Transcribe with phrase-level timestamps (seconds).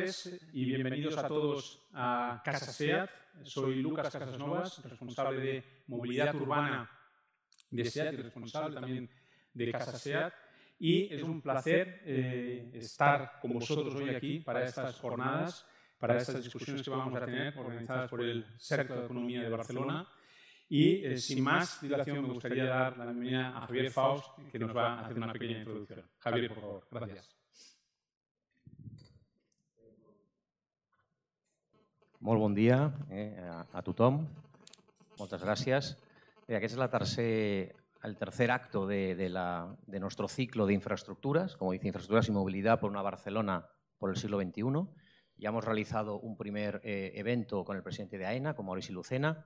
[0.00, 3.10] tardes y bienvenidos a todos a Casa SEAT.
[3.42, 6.90] Soy Lucas Casasnovas, responsable de movilidad urbana
[7.70, 9.10] de SEAT y responsable también
[9.52, 10.32] de Casa SEAT.
[10.78, 15.66] Y es un placer eh, estar con vosotros hoy aquí para estas jornadas,
[15.98, 20.08] para estas discusiones que vamos a tener organizadas por el Cerco de Economía de Barcelona.
[20.70, 24.74] Y eh, sin más dilación me gustaría dar la bienvenida a Javier Faust, que nos
[24.74, 26.04] va a hacer una pequeña introducción.
[26.20, 26.86] Javier, por favor.
[26.90, 27.39] Gracias.
[32.20, 34.18] Molt bon dia eh, a, a tothom.
[35.16, 35.94] Moltes gràcies.
[36.44, 37.30] Bé, aquest és la tercer,
[38.04, 42.32] el tercer acto de, de, la, de nuestro ciclo de infraestructuras, como dice, infraestructuras y
[42.32, 43.64] movilidad por una Barcelona
[43.96, 44.84] por el siglo XXI.
[45.38, 49.42] Ya hemos realizado un primer eh, evento con el presidente de AENA, con Mauricio Lucena.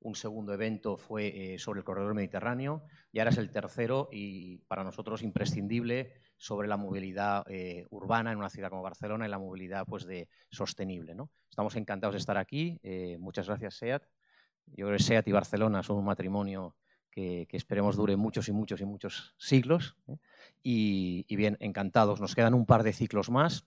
[0.00, 4.58] Un segundo evento fue eh, sobre el corredor mediterráneo y ahora es el tercero y
[4.68, 9.38] para nosotros imprescindible sobre la movilidad eh, urbana en una ciudad como Barcelona y la
[9.38, 11.14] movilidad pues, de, sostenible.
[11.14, 11.30] ¿no?
[11.50, 12.78] Estamos encantados de estar aquí.
[12.82, 14.04] Eh, muchas gracias, SEAT.
[14.66, 16.76] Yo creo que SEAT y Barcelona son un matrimonio
[17.10, 19.96] que, esperemos dure muchos y muchos y muchos siglos.
[20.62, 22.20] y, bien, encantados.
[22.20, 23.66] Nos quedan un par de ciclos más,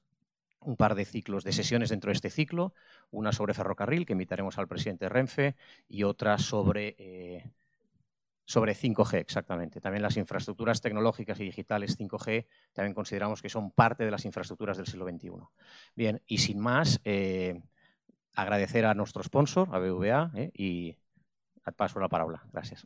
[0.62, 2.74] un par de ciclos de sesiones dentro de este ciclo,
[3.10, 5.56] una sobre ferrocarril, que invitaremos al presidente Renfe,
[5.88, 7.52] y otra sobre eh,
[8.52, 9.80] sobre 5G, exactamente.
[9.80, 14.76] También las infraestructuras tecnológicas y digitales 5G también consideramos que son parte de las infraestructuras
[14.76, 15.32] del siglo XXI.
[15.96, 17.62] Bien, y sin más, eh,
[18.36, 20.98] agradecer a nuestro sponsor, a BVA, eh, y
[21.78, 22.44] paso la palabra.
[22.52, 22.86] Gràcies.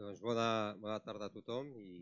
[0.00, 1.98] Doncs bona, bona tarda a tothom i,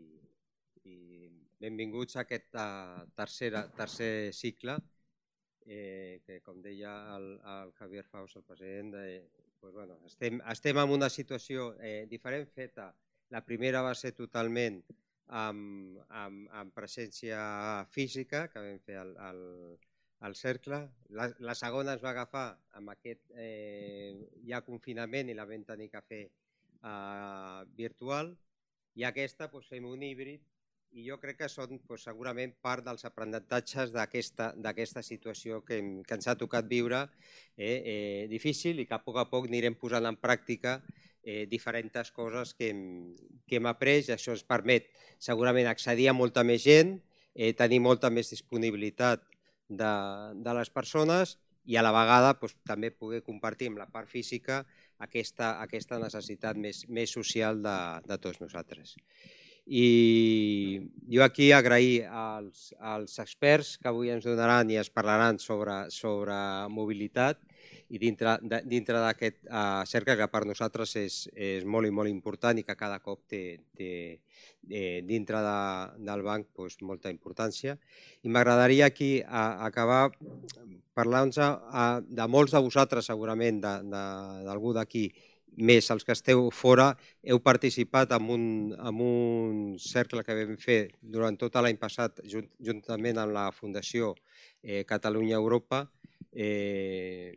[0.87, 1.27] i
[1.59, 4.77] benvinguts a aquest uh, tercer, tercer cicle
[5.65, 9.27] eh, que com deia el, el Javier Faus, el president, eh,
[9.59, 12.87] pues bueno, estem, estem en una situació eh, diferent feta.
[13.35, 14.79] La primera va ser totalment
[15.27, 17.43] amb, amb, amb presència
[17.91, 19.43] física, que vam fer el, el,
[20.29, 20.85] el cercle.
[21.19, 22.47] La, la segona es va agafar
[22.79, 24.15] amb aquest eh,
[24.47, 26.23] ja confinament i la vam tenir que fer
[26.83, 28.35] eh, virtual.
[28.95, 30.41] I aquesta doncs, fem un híbrid
[30.97, 36.27] i jo crec que són doncs, segurament part dels aprenentatges d'aquesta situació que, que ens
[36.27, 37.03] ha tocat viure
[37.55, 40.79] eh, eh, difícil i que a poc a poc anirem posant en pràctica
[41.23, 42.81] eh, diferents coses que hem,
[43.45, 44.89] que hem après i això ens permet
[45.21, 46.97] segurament accedir a molta més gent,
[47.35, 49.21] eh, tenir molta més disponibilitat
[49.69, 49.93] de,
[50.33, 51.37] de les persones
[51.69, 54.63] i a la vegada doncs, també poder compartir amb la part física
[54.99, 57.77] aquesta, aquesta necessitat més, més social de,
[58.07, 58.95] de tots nosaltres.
[59.69, 60.81] I
[61.13, 66.35] jo aquí agrair als, als experts que avui ens donaran i ens parlaran sobre, sobre
[66.73, 67.41] mobilitat
[67.89, 68.37] i dintre
[69.01, 71.17] d'aquest uh, cercle que per nosaltres és,
[71.65, 73.41] molt i molt important i que cada cop té,
[73.79, 75.57] eh, dintre de,
[76.05, 77.77] del banc molta importància.
[78.21, 80.11] I m'agradaria aquí acabar
[80.93, 85.07] parlant-nos de molts de vosaltres, segurament, d'algú d'aquí,
[85.59, 88.45] més els que esteu fora, heu participat en un,
[89.03, 94.13] un cercle que vam fer durant tot l'any passat junt, juntament amb la Fundació
[94.63, 95.83] eh, Catalunya-Europa
[96.31, 97.35] eh,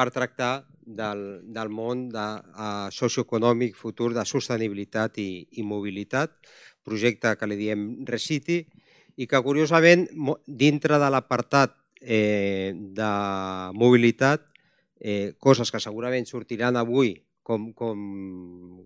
[0.00, 6.38] per tractar del, del món de, uh, socioeconòmic futur de sostenibilitat i, i mobilitat,
[6.86, 8.62] projecte que li diem Recity,
[9.20, 10.06] i que curiosament
[10.46, 13.10] dintre de l'apartat eh, de
[13.76, 14.46] mobilitat,
[14.96, 17.12] eh, coses que segurament sortiran avui
[17.44, 18.00] com, com,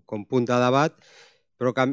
[0.03, 0.99] com punt de debat,
[1.57, 1.85] però que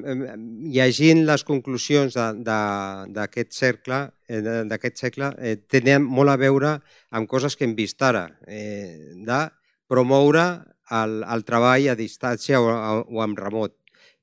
[0.75, 6.77] llegint les conclusions d'aquest cercle, eh, d'aquest segle, eh, tenen molt a veure
[7.11, 9.41] amb coses que hem vist ara, eh, de
[9.87, 10.47] promoure
[10.91, 12.69] el, el treball a distància o,
[13.07, 13.77] o amb remot,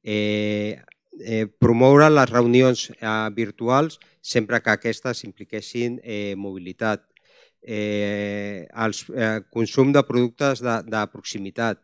[0.03, 0.81] eh,
[1.19, 7.05] eh, promoure les reunions eh, virtuals sempre que aquestes impliquessin eh, mobilitat,
[7.61, 11.79] eh, el eh, consum de productes de, de proximitat,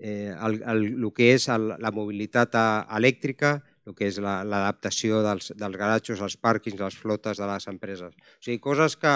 [0.00, 2.56] eh, el, el, el que és el, la mobilitat
[2.98, 7.68] elèctrica, el que és l'adaptació la, dels, dels garatjos, els pàrquings, les flotes de les
[7.70, 8.16] empreses.
[8.16, 9.14] O sigui, coses que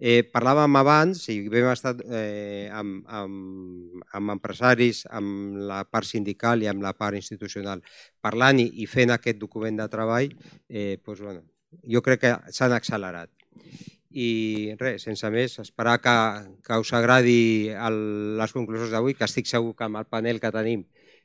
[0.00, 6.62] eh, parlàvem abans i vam estar eh, amb, amb, amb empresaris, amb la part sindical
[6.62, 7.84] i amb la part institucional
[8.22, 10.32] parlant i, i fent aquest document de treball,
[10.68, 11.44] eh, doncs, bueno,
[11.86, 13.30] jo crec que s'han accelerat
[14.10, 16.14] i res, sense més, esperar que,
[16.66, 18.00] que us agradi el,
[18.40, 20.82] les conclusions d'avui, que estic segur que amb el panel que tenim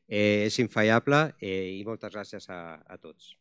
[0.08, 3.34] eh, és infallable eh, i moltes gràcies a, a tots.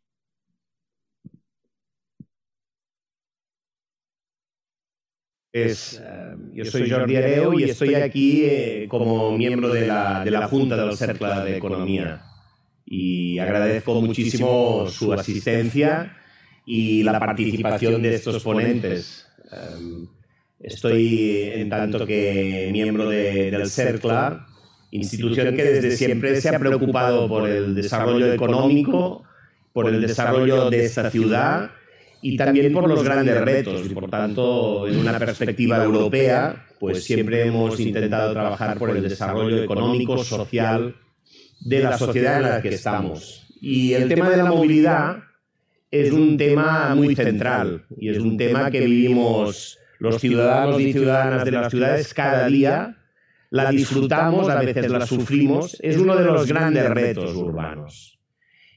[5.54, 10.32] Es, uh, yo soy Jordi Areu y estoy aquí eh, como miembro de la, de
[10.32, 12.34] la Junta del Cercle de Economía.
[12.86, 16.16] y agradezco muchísimo su asistencia
[16.66, 19.26] y la participación de estos ponentes.
[19.54, 20.06] Um,
[20.60, 24.46] estoy en tanto que miembro de, del CERCLA,
[24.90, 29.24] institución que desde siempre se ha preocupado por el desarrollo económico,
[29.72, 31.70] por el desarrollo de esta ciudad
[32.22, 33.86] y también por los grandes retos.
[33.86, 39.62] Y por tanto, en una perspectiva europea, pues siempre hemos intentado trabajar por el desarrollo
[39.62, 40.96] económico, social
[41.60, 43.46] de la sociedad en la que estamos.
[43.60, 45.18] Y el tema de la movilidad
[45.94, 51.44] es un tema muy central y es un tema que vivimos los ciudadanos y ciudadanas
[51.44, 52.96] de las ciudades cada día,
[53.50, 58.18] la disfrutamos, a veces la sufrimos, es uno de los grandes retos urbanos.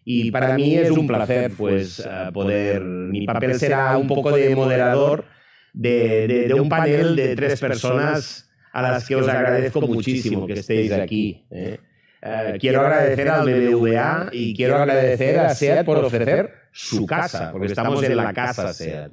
[0.05, 4.55] Y para mí es un placer pues, eh, poder, mi papel será un poco de
[4.55, 5.25] moderador
[5.73, 10.91] de, de, un panel de tres personas a las que os agradezco muchísimo que estéis
[10.91, 11.45] aquí.
[11.49, 11.79] ¿eh?
[12.21, 17.67] Eh, quiero agradecer al BBVA y quiero agradecer a SEAT por ofrecer su casa, porque
[17.67, 19.11] estamos en la casa SEAT.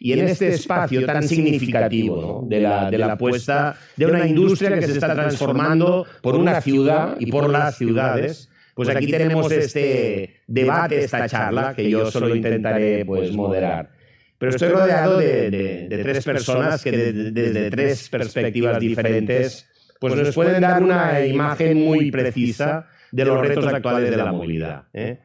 [0.00, 4.86] Y en este espacio tan significativo de, la, de la apuesta de una industria que
[4.86, 11.04] se está transformando por una ciudad y por las ciudades, pues aquí tenemos este debate,
[11.04, 13.90] esta charla, que yo solo intentaré pues, moderar.
[14.36, 19.68] Pero estoy rodeado de, de, de tres personas que desde tres perspectivas diferentes
[20.00, 24.84] pues nos pueden dar una imagen muy precisa de los retos actuales de la movilidad.
[24.92, 25.20] ¿eh?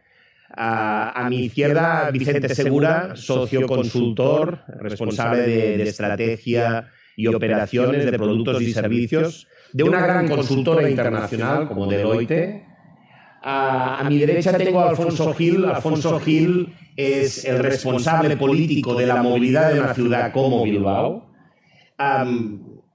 [0.62, 8.74] A, mi izquierda, Vicente Segura, socio consultor, responsable de, estrategia y operaciones de productos y
[8.74, 12.66] servicios de una gran consultora internacional como Deloitte.
[13.42, 15.64] A, mi derecha tengo a Alfonso Gil.
[15.64, 21.32] Alfonso Gil es el responsable político de la movilidad de una ciudad como Bilbao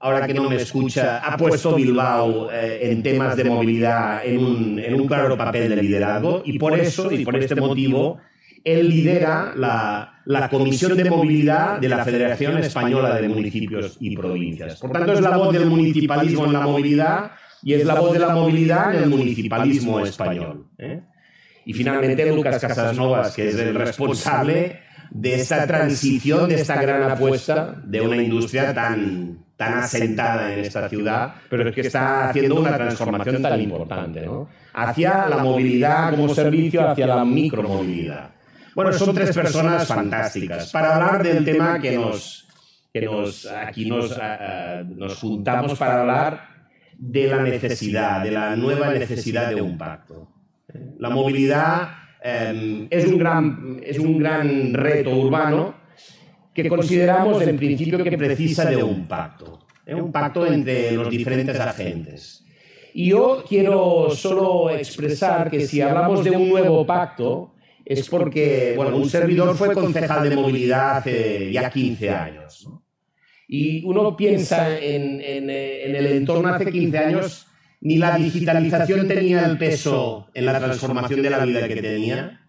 [0.05, 4.79] ahora que no me escucha, ha puesto Bilbao eh, en temas de movilidad en un,
[4.79, 8.19] en un, claro papel de liderazgo y por eso y por este motivo
[8.63, 14.79] él lidera la, la, Comisión de Movilidad de la Federación Española de Municipios y Provincias.
[14.79, 17.31] Por tanto, es la voz del municipalismo en la movilidad
[17.61, 20.67] y es la voz de la movilidad en el municipalismo español.
[20.77, 21.01] ¿eh?
[21.65, 24.84] Y finalmente Lucas Casasnovas, que es el responsable
[25.15, 30.89] de esta transición, de esta gran apuesta de una industria tan, tan asentada en esta
[30.89, 34.49] ciudad, pero que está haciendo una transformación tan importante, ¿no?
[34.73, 38.31] Hacia la movilidad como servicio, hacia la micromovilidad.
[38.75, 42.45] Bueno, son tres personas fantásticas para hablar del tema que nos,
[42.91, 46.49] que nos aquí nos, uh, nos juntamos para hablar
[46.97, 50.27] de la necesidad, de la nueva necesidad de un pacto.
[50.99, 55.75] La movilidad eh, es, un gran, es un gran reto urbano
[56.51, 59.93] que consideramos en principio que precisa de un pacto, ¿eh?
[59.93, 62.43] un pacto entre los diferentes agentes.
[62.95, 67.53] Y yo quiero solo expresar que si hablamos de un nuevo pacto
[67.85, 72.67] es porque, bueno, un servidor fue concejal de movilidad hace ya 15 años.
[73.47, 77.45] Y uno piensa en, en, en el entorno hace 15 años,
[77.81, 82.41] ni la digitalización tenía el peso en la transformación de la vida que tenía,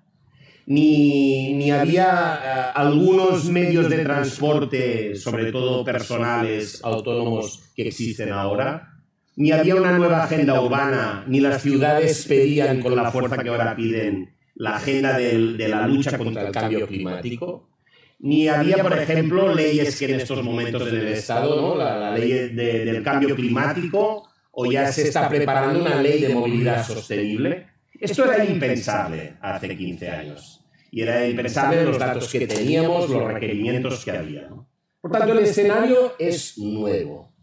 [0.66, 8.94] ni, ni había eh, algunos medios de transporte, sobre todo personales, autónomos, que existen ahora,
[9.36, 13.76] ni había una nueva agenda urbana, ni las ciudades pedían con la fuerza que ahora
[13.76, 17.68] piden la agenda de la lucha contra el cambio climático,
[18.18, 21.76] ni había, por ejemplo, leyes que en estos momentos en el Estado, ¿no?
[21.76, 24.28] la, ley de, del cambio climático,
[24.58, 27.66] o ya se está preparando una ley de movilidad sostenible.
[28.00, 34.02] Esto era impensable hace 15 años y era impensable los datos que teníamos, los requerimientos
[34.02, 34.48] que había.
[34.98, 37.34] Por tanto, el escenario es nuevo.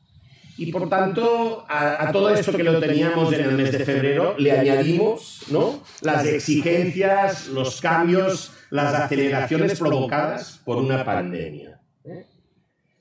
[0.58, 4.51] Y por tanto, a, todo esto que lo teníamos en el mes de febrero, le
[4.51, 5.84] añadimos ¿no?
[6.01, 11.79] las exigencias, los cambios, las aceleraciones provocadas por una pandemia.
[12.05, 12.25] ¿eh?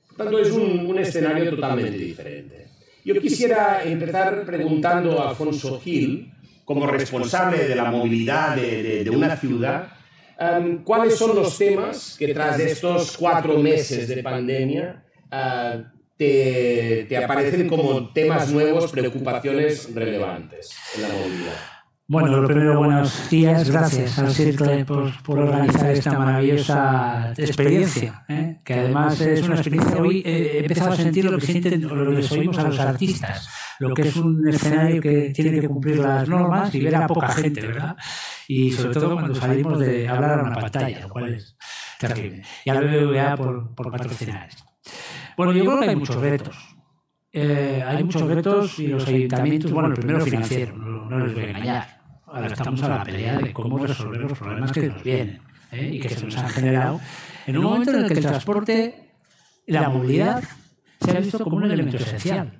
[0.07, 2.72] Por tanto, es un, escenario totalmente diferente.
[3.05, 6.31] Yo quisiera empezar preguntando a Alfonso Gil,
[6.65, 9.87] como responsable de la movilidad de, una ciudad,
[10.39, 15.83] Um, ¿Cuáles son los temas que tras estos cuatro meses de pandemia uh,
[16.17, 21.72] te, aparecen como temas nuevos, preocupaciones relevantes en la movilidad?
[22.05, 23.69] Bueno, lo primero, buenos días.
[23.69, 28.59] Gracias al CIRCLE por, por organizar esta maravillosa experiencia, ¿eh?
[28.65, 30.01] que además es una experiencia.
[30.01, 33.47] Hoy he empezado a sentir lo que sienten lo que les oímos a los artistas,
[33.79, 37.29] lo que es un escenario que tiene que cumplir las normas y ver a poca
[37.29, 37.95] gente, ¿verdad?
[38.49, 41.55] y sobre todo cuando salimos de hablar a una pantalla, lo cual es
[41.99, 42.43] terrible.
[42.65, 44.65] Y a la BBVA por, por patrocinar esto.
[45.37, 46.57] Bueno, yo creo que hay muchos retos.
[47.35, 51.43] Eh, hay muchos retos y los ayuntamientos, bueno, el primero financiero, no, no les voy
[51.43, 52.01] a engañar.
[52.25, 55.41] ahora estamos a la pelea de cómo resolver los problemas que nos vienen
[55.71, 55.89] ¿eh?
[55.93, 56.99] y que se nos han generado
[57.45, 59.09] en un momento en el que el transporte
[59.67, 60.43] la movilidad
[60.99, 62.59] se ha visto como un elemento esencial.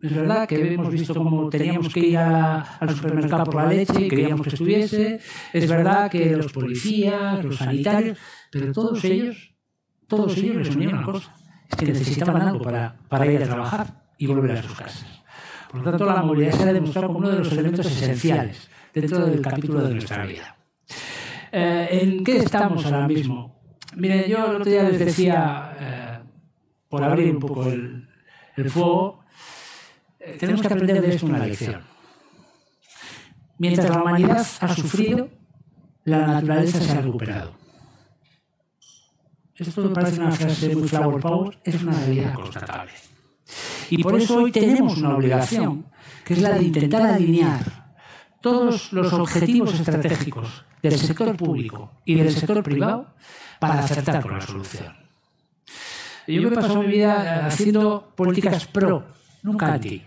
[0.00, 4.08] Es verdad que hemos visto cómo teníamos que ir al supermercado por la leche y
[4.08, 5.20] queríamos que estuviese.
[5.52, 8.18] Es verdad que los policías, los sanitarios,
[8.52, 9.54] pero todos ellos,
[10.06, 11.34] todos ellos les unían una cosa.
[11.68, 15.15] Es que necesitaban algo para, para ir a trabajar y volver a sus casas.
[15.76, 19.26] Por lo tanto, la movilidad se ha demostrado como uno de los elementos esenciales dentro
[19.26, 20.56] del capítulo de nuestra vida.
[21.52, 23.60] Eh, ¿En qué estamos ahora mismo?
[23.94, 26.18] Miren, yo el otro día les decía, eh,
[26.88, 28.08] por abrir un poco el,
[28.70, 29.20] fuego,
[30.18, 31.82] eh, tenemos que aprender de esto una lección.
[33.58, 35.28] Mientras la humanidad ha sufrido,
[36.04, 37.52] la naturaleza se ha recuperado.
[39.54, 42.92] Esto me parece una frase muy flower power, es una realidad constatable.
[43.90, 45.86] Y por eso hoy tenemos una obligación,
[46.24, 47.94] que es la de intentar alinear
[48.40, 53.14] todos los objetivos estratégicos del sector público y del sector privado
[53.58, 54.94] para acertar con la solución.
[56.26, 59.04] Yo me he pasado mi vida haciendo políticas pro,
[59.42, 60.02] nunca anti.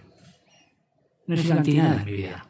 [1.28, 2.46] No he sido anti nada en mi vida.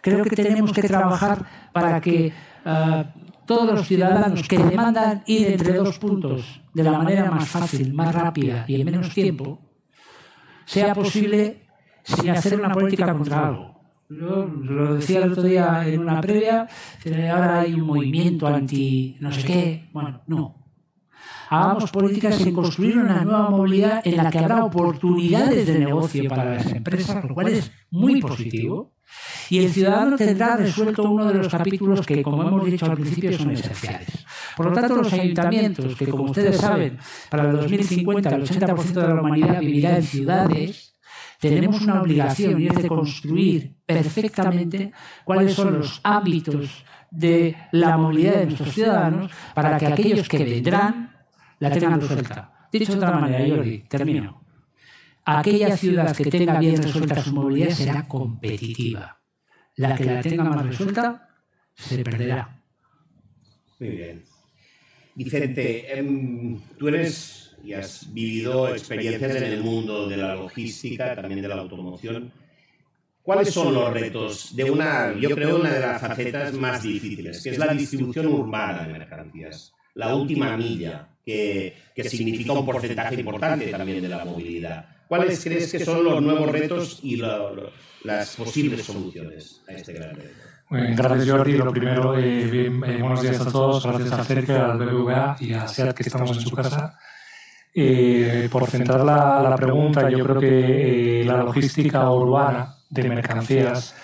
[0.00, 2.32] Creo que tenemos que trabajar para que
[2.64, 3.04] uh,
[3.46, 8.14] todos los ciudadanos que demandan ir entre dos puntos de la manera más fácil, más
[8.14, 9.60] rápida y en menos tiempo,
[10.64, 11.62] sea posible
[12.02, 13.72] sin hacer una política contra algo.
[14.08, 16.68] Yo lo decía el otro día en una previa,
[17.32, 19.88] ahora hay un movimiento anti no sé qué.
[19.92, 20.62] Bueno, no.
[21.48, 26.54] Hagamos políticas en construir una nueva movilidad en la que habrá oportunidades de negocio para
[26.54, 28.94] las empresas, lo cual es muy positivo.
[29.50, 33.36] Y el ciudadano tendrá resuelto uno de los capítulos que, como hemos dicho al principio,
[33.36, 34.24] son esenciales.
[34.56, 36.98] Por lo tanto, los ayuntamientos, que como ustedes saben,
[37.30, 40.94] para el 2050 el 80% de la humanidad vivirá en ciudades,
[41.40, 44.92] tenemos una obligación y es de construir perfectamente
[45.24, 51.12] cuáles son los ámbitos de la movilidad de nuestros ciudadanos para que aquellos que vendrán
[51.58, 52.68] la tengan resuelta.
[52.72, 54.42] Dicho de otra manera, Jordi, termino.
[55.24, 59.20] Aquella ciudad que tenga bien resuelta su movilidad será competitiva.
[59.76, 61.28] La que la tenga mal resuelta
[61.74, 62.62] se perderá.
[63.78, 64.31] Muy bien.
[65.14, 71.42] Vicente, em, tú eres y has vivido experiencias en el mundo de la logística, también
[71.42, 72.32] de la automoción.
[73.22, 77.50] ¿Cuáles son los retos de una, yo creo, una de las facetas más difíciles, que
[77.50, 83.66] es la distribución urbana de mercancías, la última milla, que, que significa un porcentaje importante
[83.66, 84.86] también de la movilidad?
[85.06, 90.51] ¿Cuáles crees que son los nuevos retos y las posibles soluciones a este gran reto?
[90.72, 91.52] Gracias Jordi.
[91.52, 93.84] Lo primero, eh, bien, eh, buenos días a todos.
[93.84, 96.98] Gracias a Cerca, al BBVA y a SEAT que estamos en su casa.
[97.74, 103.94] Eh, por centrar la, la, pregunta, yo creo que la logística urbana de mercancías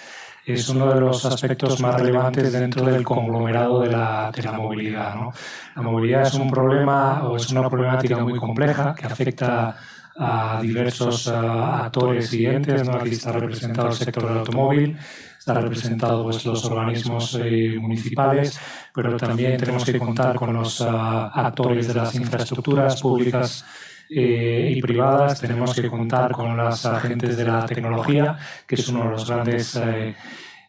[0.45, 5.15] es uno de los aspectos más relevantes dentro del conglomerado de la, de la movilidad.
[5.15, 5.33] ¿no?
[5.75, 9.77] La movilidad es un problema o es una problemática muy compleja que afecta
[10.19, 12.87] a diversos actores y entes.
[12.87, 12.95] ¿no?
[12.95, 14.99] Aquí está representado el sector del automóvil,
[15.39, 18.59] está representado pues, los organismos eh, municipales,
[18.95, 23.65] pero también tenemos que contar con los uh, actores de las infraestructuras públicas
[24.11, 29.05] eh, y privadas, tenemos que contar con los agentes de la tecnología, que es uno
[29.05, 30.15] de los grandes eh,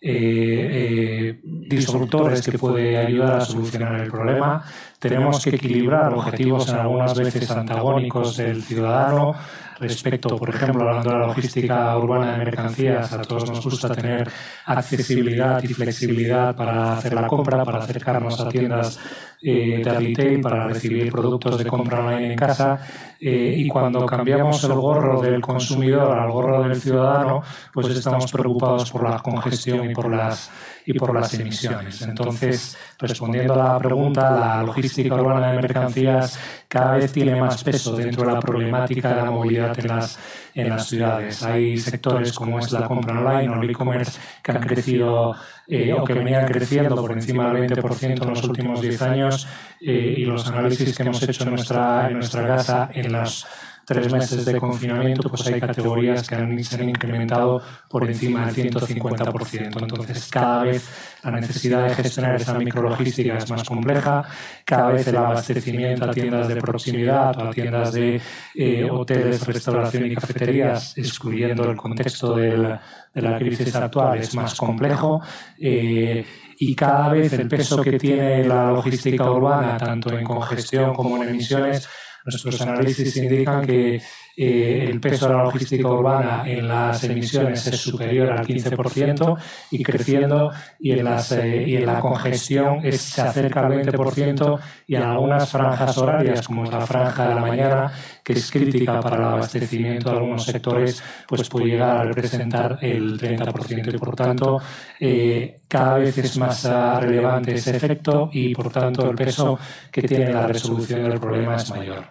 [0.01, 4.63] eh, disruptores que puede ayudar a solucionar el problema.
[4.99, 9.35] Tenemos que equilibrar objetivos en algunas veces antagónicos del ciudadano
[9.79, 14.29] respecto, por ejemplo, hablando de la logística urbana de mercancías, a todos nos gusta tener
[14.65, 18.99] accesibilidad y flexibilidad para hacer la compra, para acercarnos a tiendas
[19.41, 22.79] eh, de retail, para recibir productos de compra online en casa.
[23.21, 27.41] Eh, y cuando cambiamos el gorro del consumidor al gorro del ciudadano,
[27.73, 30.49] pues estamos preocupados por la congestión y por las
[30.85, 32.01] y por las emisiones.
[32.01, 37.95] Entonces, respondiendo a la pregunta, la logística urbana de mercancías cada vez tiene más peso
[37.95, 40.17] dentro de la problemática de la movilidad en las,
[40.61, 41.43] en las ciudades.
[41.43, 45.35] Hay sectores como es la compra online o el e-commerce que han crecido
[45.67, 49.47] eh, o que venían creciendo por encima del 20% en los últimos 10 años
[49.81, 53.45] eh, y los análisis que hemos hecho en nuestra, en nuestra casa en las
[53.89, 58.71] tres meses de confinamiento, pues hay categorías que han, se han incrementado por encima del
[58.71, 59.81] 150%.
[59.81, 60.87] Entonces, cada vez
[61.23, 64.23] la necesidad de gestionar esa micrologística es más compleja,
[64.63, 68.21] cada vez el abastecimiento a tiendas de proximidad o a tiendas de
[68.53, 72.77] eh, hoteles, restauración y cafeterías, excluyendo el contexto del,
[73.11, 75.19] de la crisis actual, es más complejo.
[75.59, 76.23] Eh,
[76.59, 81.29] y cada vez el peso que tiene la logística urbana, tanto en congestión como en
[81.29, 81.89] emisiones,
[82.25, 84.01] Nuestros análisis indican que
[84.41, 89.37] eh, el peso de la logística urbana en las emisiones es superior al 15%
[89.71, 94.59] y creciendo y en, las, eh, y en la congestión es, se acerca al 20%
[94.87, 97.91] y en algunas franjas horarias, como es la franja de la mañana,
[98.23, 103.19] que es crítica para el abastecimiento de algunos sectores, pues puede llegar a representar el
[103.19, 104.61] 30% y por tanto
[105.01, 109.59] eh, cada vez es más relevante ese efecto y por tanto el peso
[109.91, 112.05] que tiene la resolución del problema es mayor.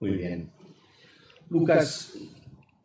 [0.00, 0.57] Muy bien.
[1.50, 2.12] Lucas,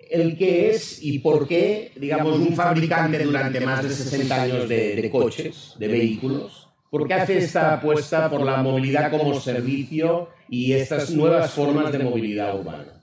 [0.10, 5.10] el qué es y por qué, digamos, un fabricante durante más de 60 años de,
[5.12, 11.10] coches, de vehículos, ¿por qué hace esta apuesta por la movilidad como servicio y estas
[11.12, 13.02] nuevas formas de movilidad urbana?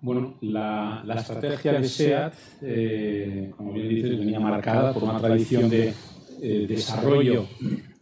[0.00, 5.94] Bueno, la, estrategia de SEAT, eh, como bien dices, venía marcada por una tradición de
[6.42, 7.46] eh, desarrollo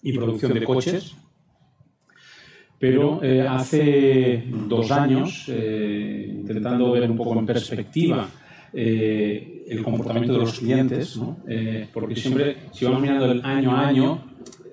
[0.03, 1.15] y producción de coches
[2.81, 8.27] pero eh, hace dos años, eh, intentando ver un poco en perspectiva
[8.73, 11.37] eh, el comportamiento de los clientes, ¿no?
[11.93, 14.25] porque siempre, si vamos mirando el año a año,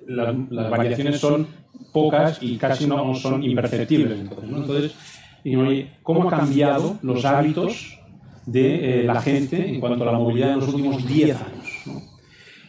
[0.06, 1.46] las, las variaciones son
[1.92, 4.18] pocas y casi no son imperceptibles.
[4.18, 4.56] Entonces, ¿no?
[4.56, 4.94] entonces
[6.02, 8.00] ¿cómo han cambiado los hábitos
[8.46, 12.04] de la gente en cuanto a la movilidad en los últimos 10 años?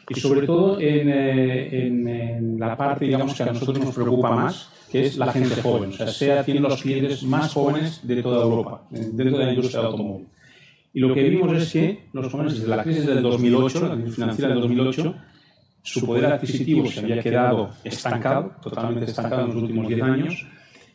[0.10, 4.70] Y sobre todo en, en, en la parte, digamos, que a nosotros nos preocupa más,
[4.92, 5.92] que es la gente joven.
[5.92, 9.80] O sea, SEA tiene los clientes más jóvenes de toda Europa, dentro de la industria
[9.82, 10.28] del automóvil.
[10.94, 14.16] Y lo que vimos es que los jóvenes, desde la crisis del 2008, la crisis
[14.16, 15.16] financiera del 2008,
[15.82, 20.46] su poder adquisitivo se había quedado estancado, totalmente estancado en los últimos 10 años,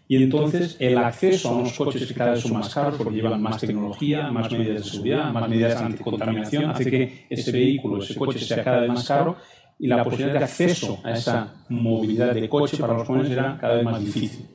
[0.07, 3.41] y entonces el acceso a unos coches que cada vez son más caros porque llevan
[3.41, 8.15] más tecnología, más medidas de seguridad, más medidas de anticontaminación, hace que ese vehículo, ese
[8.15, 9.37] coche sea cada vez más caro
[9.79, 13.75] y la posibilidad de acceso a esa movilidad de coche para los jóvenes era cada
[13.75, 14.47] vez más difícil.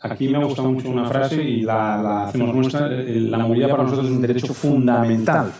[0.00, 2.88] Aquí me ha gustado mucho una frase y la, hacemos nuestra.
[2.88, 5.52] La movilidad para nosotros es un derecho fundamental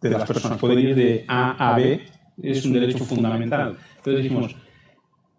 [0.00, 0.58] de las personas.
[0.58, 2.02] Poder ir de A a B
[2.42, 3.76] es un derecho fundamental.
[3.96, 4.54] Entonces dijimos,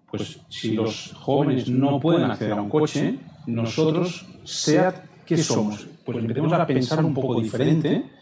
[0.09, 6.17] pues si los jóvenes no pueden acceder a un coche, nosotros, sea que somos, pues
[6.17, 8.16] empecemos a pensar un poco diferente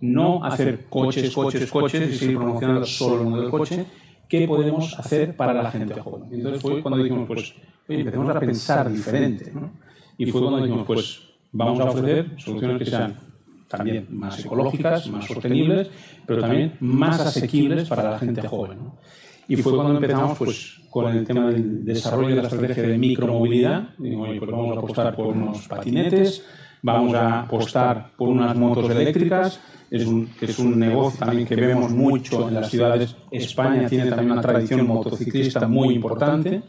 [0.00, 3.86] no hacer coches, coches, coches y seguir promocionando solo el mundo del coche.
[4.28, 6.28] ¿Qué podemos hacer para la gente joven?
[6.32, 7.54] Entonces fue cuando dijimos, pues,
[7.88, 9.52] oye, empecemos a pensar diferente.
[10.18, 11.20] Y fue cuando dijimos, pues,
[11.52, 13.16] vamos a ofrecer soluciones que sean
[13.68, 15.90] también más ecológicas, más sostenibles,
[16.26, 18.78] pero también más asequibles para la gente joven.
[19.48, 23.90] Y fue cuando empezamos pues, con el tema del desarrollo de la estrategia de micromovilidad.
[23.98, 26.44] Y, pues vamos a apostar por unos patinetes,
[26.82, 29.60] vamos a apostar por unas motos eléctricas,
[29.90, 33.16] es un, que es un negocio también que vemos mucho en las ciudades.
[33.30, 36.62] España tiene también una tradición motociclista muy importante.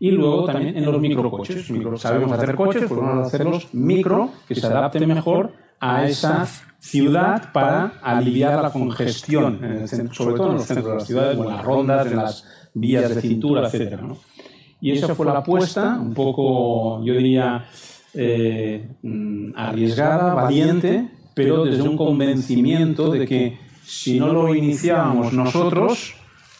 [0.00, 1.70] Y luego también en los microcoches.
[1.70, 6.46] Micro, sabemos hacer coches, pues vamos a hacerlos micro, que se adapten mejor a esa
[6.78, 11.64] ciudad para aliviar la congestión, sobre todo en los centros de las ciudades, en las
[11.64, 14.00] rondas, en las vías de cintura, etc.
[14.80, 17.64] Y esa fue la apuesta, un poco, yo diría,
[18.14, 26.14] eh, mm, arriesgada, valiente, pero desde un convencimiento de que si no lo iniciábamos nosotros,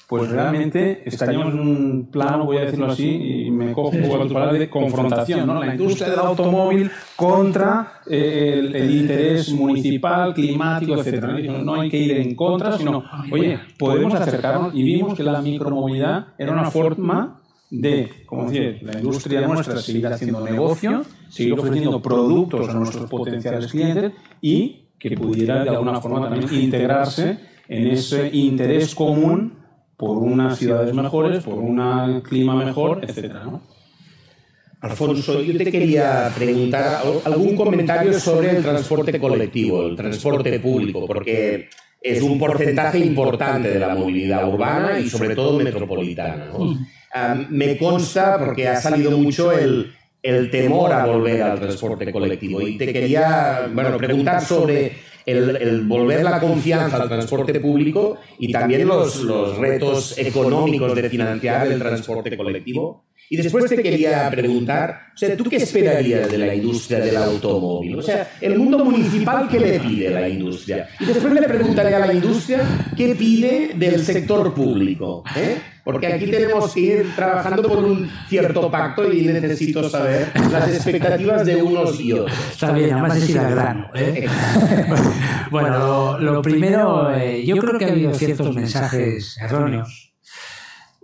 [0.07, 4.53] pues realmente estaríamos en un plano, voy a decirlo así, y me cojo un poco
[4.53, 5.65] de confrontación, ¿no?
[5.65, 11.25] La industria del automóvil contra eh, el, interés municipal, climático, etc.
[11.63, 11.81] ¿no?
[11.81, 16.53] hay que ir en contra, sino, oye, podemos acercarnos y vimos que la micromovilidad era
[16.53, 17.41] una forma
[17.71, 23.71] de, como decía, la industria nuestra seguir haciendo negocio, seguir ofreciendo productos a nuestros potenciales
[23.71, 29.55] clientes y que pudiera de alguna forma también integrarse en ese interés común
[29.97, 33.35] por unas ciudades mejores, por un clima mejor, etc.
[34.81, 41.69] Alfonso, yo te quería preguntar algún comentario sobre el transporte colectivo, el transporte público, porque
[42.01, 46.51] es un porcentaje importante de la movilidad urbana y sobre todo metropolitana.
[47.49, 49.91] me consta, porque ha salido mucho el,
[50.25, 52.67] el temor a volver al transporte colectivo.
[52.67, 54.93] Y te quería bueno, preguntar sobre
[55.27, 61.67] el, volver la confianza al transporte público y también los, los retos económicos de financiar
[61.67, 63.05] el transporte colectivo.
[63.31, 67.99] Y después te quería preguntar, o sea, ¿tú qué esperarías de la industria del automóvil?
[67.99, 70.89] O sea, el mundo municipal, ¿qué le pide a la industria?
[71.01, 72.61] Y después le preguntaría a la industria,
[72.97, 75.25] ¿qué pide del sector público?
[75.37, 75.57] ¿Eh?
[75.85, 81.45] Porque aquí tenemos que ir trabajando por un cierto pacto y necesito saber las expectativas
[81.45, 82.37] de unos y otros.
[82.53, 83.91] Está bien, además es ir al grano.
[83.95, 84.27] ¿eh?
[85.51, 90.04] bueno, lo, primero, eh, yo creo que ha habido ciertos mensajes erróneos.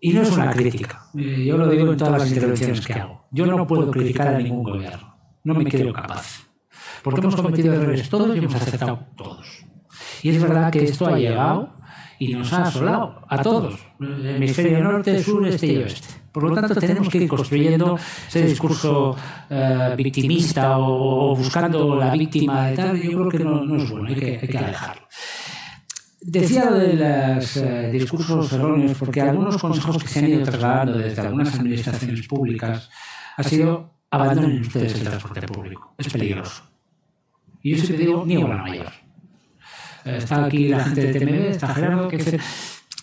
[0.01, 1.07] Y no es una crítica.
[1.17, 3.27] Eh, yo lo digo en todas las intervenciones que hago.
[3.31, 5.17] Yo no puedo criticar a ningún gobierno.
[5.45, 6.45] No me creo capaz.
[7.03, 9.65] porque hemos cometido errores todos y hemos acertado todos.
[10.23, 11.75] Y es verdad que esto ha llegado
[12.19, 16.21] y nos ha asolado a todos, hemisferio norte, sur, este y oeste.
[16.31, 19.17] Por lo tanto, tenemos que ir construyendo ese discurso
[19.49, 23.03] eh, victimista o, buscando la víctima de tal.
[23.03, 25.09] Yo creo que no, no es bueno, hay que, hay que alejarlo.
[26.23, 30.99] Decía lo de los eh, discursos erróneos, porque algunos consejos que se han ido trasladando
[30.99, 32.91] desde algunas administraciones públicas
[33.37, 36.65] ha sido abandonen ustedes el transporte público, es peligroso.
[37.63, 38.87] Y yo siempre digo, ni la mayor.
[40.05, 42.41] Eh, está aquí la gente de TMB, está Gerardo, que dice,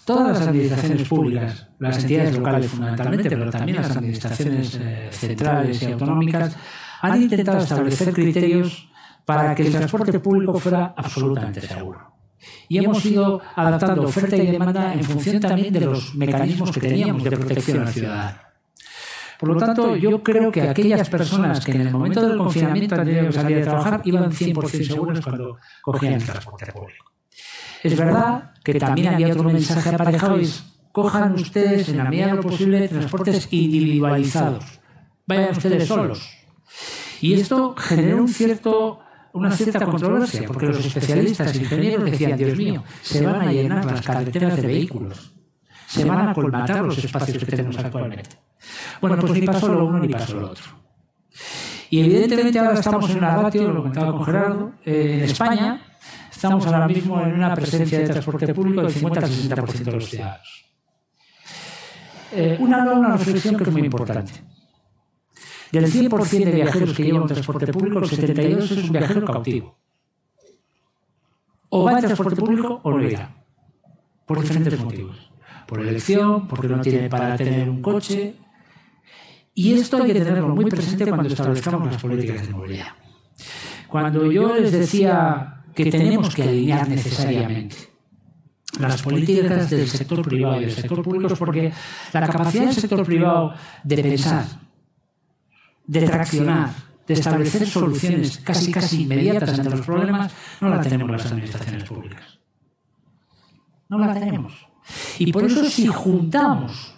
[0.06, 5.92] todas las administraciones públicas, las entidades locales fundamentalmente, pero también las administraciones eh, centrales y
[5.92, 6.56] autonómicas,
[7.02, 8.90] han intentado establecer criterios
[9.26, 12.17] para que el transporte público fuera absolutamente seguro.
[12.70, 17.24] Y hemos ido adaptando oferta y demanda en función también de los mecanismos que teníamos
[17.24, 18.38] de protección al ciudadano.
[19.40, 23.06] Por lo tanto, yo creo que aquellas personas que en el momento del confinamiento han
[23.06, 27.12] tenido que salir a trabajar iban 100% seguras cuando cogían el transporte público.
[27.84, 32.28] Es verdad que también había otro mensaje aparejado y es, cojan ustedes en la medida
[32.28, 34.66] de lo posible transportes individualizados.
[35.28, 36.30] Vayan ustedes solos.
[37.22, 39.00] Y esto generó un cierto
[39.34, 43.86] una cierta controversia, porque los especialistas y ingenieros decían, Dios mío, se van a llenar
[43.86, 45.34] las carreteras de vehículos,
[45.88, 48.30] se van a colmatar los espacios que tenemos actualmente.
[49.02, 50.66] Bueno, pues ni pasó lo uno ni pasó lo otro.
[51.90, 55.82] Y evidentemente ahora estamos en una ratio, lo comentaba con Gerardo, eh, en España
[56.30, 60.66] estamos ahora mismo en una presencia de transporte público del 50-60% de los ciudadanos.
[62.34, 64.34] Eh, una, una reflexión que es muy importante.
[65.72, 69.78] Del 100% de viajeros que llevan transporte público, el 72% es un viajero cautivo.
[71.70, 73.36] O va en transporte público o no irá.
[74.26, 75.32] Por diferentes motivos.
[75.68, 78.36] Por elección, porque no tiene para tener un coche.
[79.54, 82.88] Y esto hay que tenerlo muy presente cuando establezcamos las políticas de movilidad.
[83.88, 87.98] Cuando yo les decía que tenemos que alinear necesariamente
[88.80, 91.74] las políticas del sector privado y del sector público es porque
[92.14, 93.54] la capacidad del sector privado
[93.84, 94.46] de pensar,
[95.88, 96.70] de traccionar,
[97.08, 102.40] de establecer soluciones casi casi inmediatas ante los problemas, no la tenemos las administraciones públicas.
[103.90, 104.68] No la tenemos.
[105.18, 106.96] Y por eso si juntamos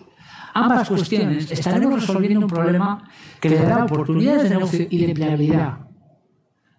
[0.53, 5.77] ambas cuestiones, estaremos resolviendo un problema que le dará oportunidades de negocio y de empleabilidad.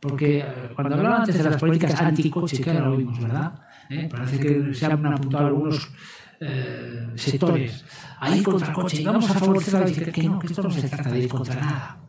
[0.00, 0.44] Porque eh,
[0.74, 3.52] cuando hablaba antes de las políticas anticoche, que ahora lo vimos, ¿verdad?
[3.90, 4.08] ¿Eh?
[4.10, 5.92] Parece que se han apuntado algunos
[6.40, 7.84] eh, sectores
[8.18, 10.12] ahí contra el coche y vamos a favorecer la bicicleta.
[10.12, 12.00] Que no, que esto no se trata de ir contra nada.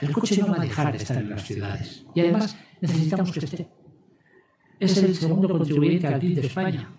[0.00, 2.04] El coche no va a dejar de estar en las ciudades.
[2.14, 3.68] Y además necesitamos que esté.
[4.78, 6.90] Es el segundo contribuyente al PIB de España.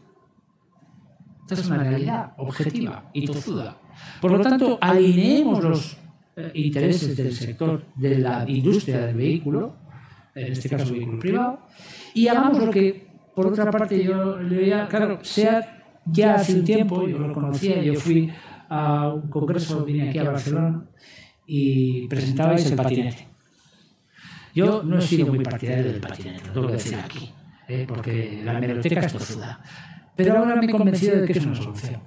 [1.44, 3.78] Esta es una realidad objetiva y tozuda.
[4.20, 5.98] Por lo tanto, alineemos los
[6.36, 9.76] eh, intereses del sector de la industria del vehículo,
[10.36, 11.68] en este caso vehículo privado,
[12.14, 15.77] y hagamos lo que, por otra parte, yo le veía, claro, sea
[16.12, 18.32] ya hace un tiempo, yo lo conocía, yo fui
[18.70, 20.84] a un congreso, vine aquí a Barcelona
[21.46, 23.28] y presentabais el patinete.
[24.54, 27.32] Yo no he sido muy partidario del patinete, lo tengo que decir aquí,
[27.68, 27.86] ¿eh?
[27.88, 29.62] porque la hemeroteca es tozuda.
[30.16, 32.02] Pero ahora me he convencido de que es una solución.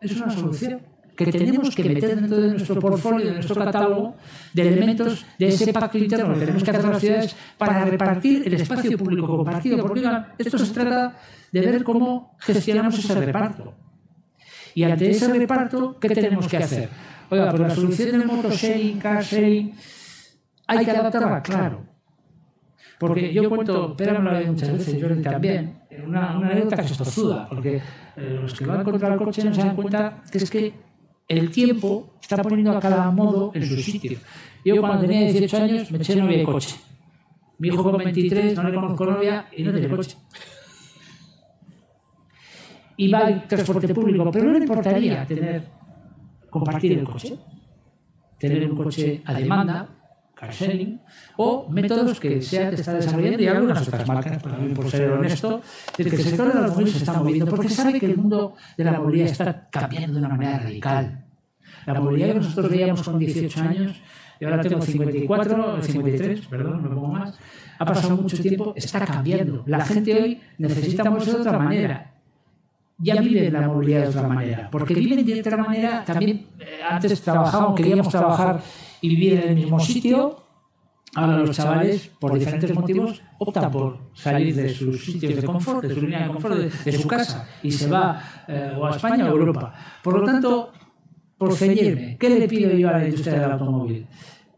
[0.00, 0.80] Es una solución
[1.16, 4.14] que tenemos que meter dentro de nuestro portfolio, de nuestro catálogo,
[4.52, 8.54] de elementos de ese pacto interno que tenemos que hacer las ciudades para repartir el
[8.54, 9.78] espacio público compartido.
[9.78, 11.18] Porque esto se trata
[11.52, 13.74] de ver cómo gestionamos ese reparto.
[14.74, 16.88] Y ante ese reparto, ¿qué tenemos que hacer?
[17.30, 19.74] Oiga, pues la solución del motosharing, car sharing,
[20.66, 21.84] hay que adaptarla, claro.
[22.98, 26.96] Porque yo cuento, pero me lo muchas veces, yo también, una, una anécdota que es
[26.96, 27.76] tozuda, porque
[28.16, 30.74] eh, los que van contra el coche no se dan cuenta que es que
[31.28, 34.18] el tiempo está poniendo a cada modo en su sitio.
[34.64, 36.76] Yo cuando tenía 18 años me eché novia de coche.
[37.58, 40.16] Mi hijo con 23 no le conozco novia y no tiene coche
[42.98, 45.62] y va en transporte público, pero no le importaría tener,
[46.50, 47.38] compartir el coche,
[48.38, 49.88] tener un coche a demanda,
[50.34, 51.00] car sharing,
[51.36, 55.62] o métodos que SEAT está desarrollando y algunas otras marcas, también por ser honesto,
[55.96, 58.54] es que el sector de la movilidad se está moviendo porque sabe que el mundo
[58.76, 61.24] de la movilidad está cambiando de una manera radical.
[61.86, 64.02] La movilidad que nosotros veíamos con 18 años,
[64.40, 67.38] y ahora tengo 54, 53, perdón, no pongo más,
[67.78, 69.62] ha pasado mucho tiempo, está cambiando.
[69.66, 72.17] La gente hoy necesita moverse de otra manera
[72.98, 74.68] ya viven la movilidad de otra manera.
[74.70, 78.60] Porque viven de otra manera, también eh, antes trabajábamos, queríamos trabajar
[79.00, 80.36] y vivir en el mismo sitio.
[81.14, 85.94] Ahora los chavales, por diferentes motivos, optan por salir de sus sitios de confort, de
[85.94, 89.30] su línea de confort, de, su casa, y se va eh, a España o a
[89.30, 89.74] Europa.
[90.02, 90.72] Por lo tanto,
[91.38, 94.06] por ceñirme, ¿qué le pido yo a la industria del automóvil?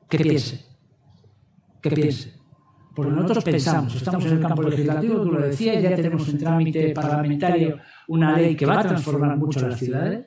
[0.08, 0.66] Que piense.
[1.80, 2.39] que piense.
[3.02, 6.90] Porque nosotros pensamos, estamos en el campo legislativo, tú lo decías, ya tenemos en trámite
[6.90, 10.26] parlamentario una ley que va a transformar mucho las ciudades.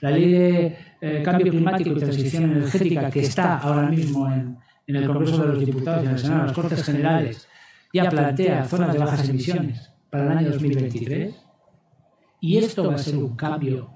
[0.00, 4.96] La ley de eh, cambio climático y transición energética que está ahora mismo en, en
[4.96, 7.48] el Congreso de los Diputados y en el Senado de las Cortes Generales
[7.92, 11.34] ya plantea zonas de bajas emisiones para el año 2023.
[12.40, 13.90] Y esto va a ser un cambio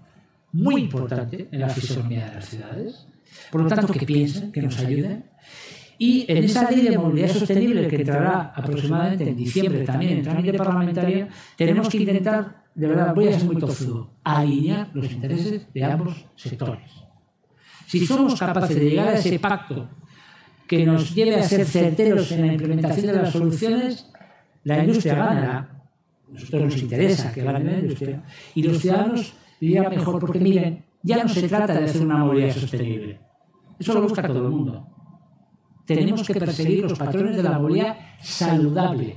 [0.52, 3.06] muy importante en la fisonomía de las ciudades.
[3.50, 5.24] Por lo tanto, que piensen, que nos ayuden.
[6.02, 10.54] Y en esa ley de movilidad sostenible que entrará aproximadamente en diciembre también en trámite
[10.54, 15.84] parlamentario, tenemos que intentar, de verdad, voy a ser muy tozudo, alinear los intereses de
[15.84, 16.90] ambos sectores.
[17.86, 19.90] Si somos capaces de llegar a ese pacto
[20.66, 24.10] que nos lleve a ser certeros en la implementación de las soluciones,
[24.64, 25.84] la industria ganará.
[26.32, 28.24] Nosotros nos interesa que gane la industria.
[28.54, 32.54] Y los ciudadanos vivirán mejor porque, miren, ya no se trata de hacer una movilidad
[32.54, 33.20] sostenible.
[33.78, 34.86] Eso lo busca todo el mundo.
[35.94, 39.16] Tenemos que perseguir los patrones de la movilidad saludable.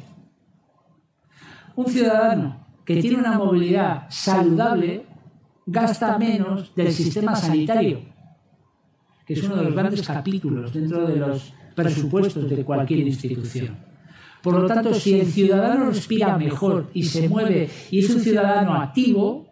[1.75, 5.05] Un ciudadano que tiene una movilidad saludable
[5.67, 8.13] gasta menos del sistema sanitario
[9.25, 13.77] que es uno de los grandes capítulos dentro de los presupuestos de cualquier institución.
[14.41, 18.73] Por lo tanto, si el ciudadano respira mejor y se mueve y es un ciudadano
[18.73, 19.47] activo,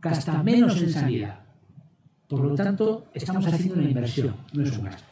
[0.00, 1.40] gasta menos en sanidad.
[2.26, 5.09] Por lo tanto, estamos haciendo una inversión, no es un gasto.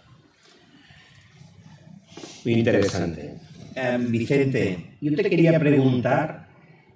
[2.52, 3.34] Interesante.
[3.74, 6.48] Eh, Vicente, yo te quería preguntar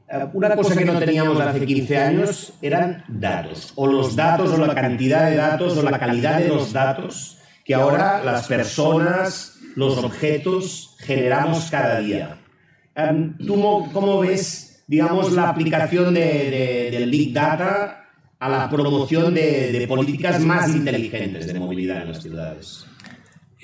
[0.08, 4.66] eh, una cosa que no teníamos hace 15 años eran datos, o los datos, o
[4.66, 9.96] la cantidad de datos, o la calidad de los datos que ahora las personas, los
[9.98, 12.38] objetos generamos cada día.
[12.94, 18.04] Em, ¿Tú cómo ves, digamos, la aplicación de, del Big Data
[18.38, 22.86] a la promoción de, políticas más inteligentes de movilidad en las ciudades?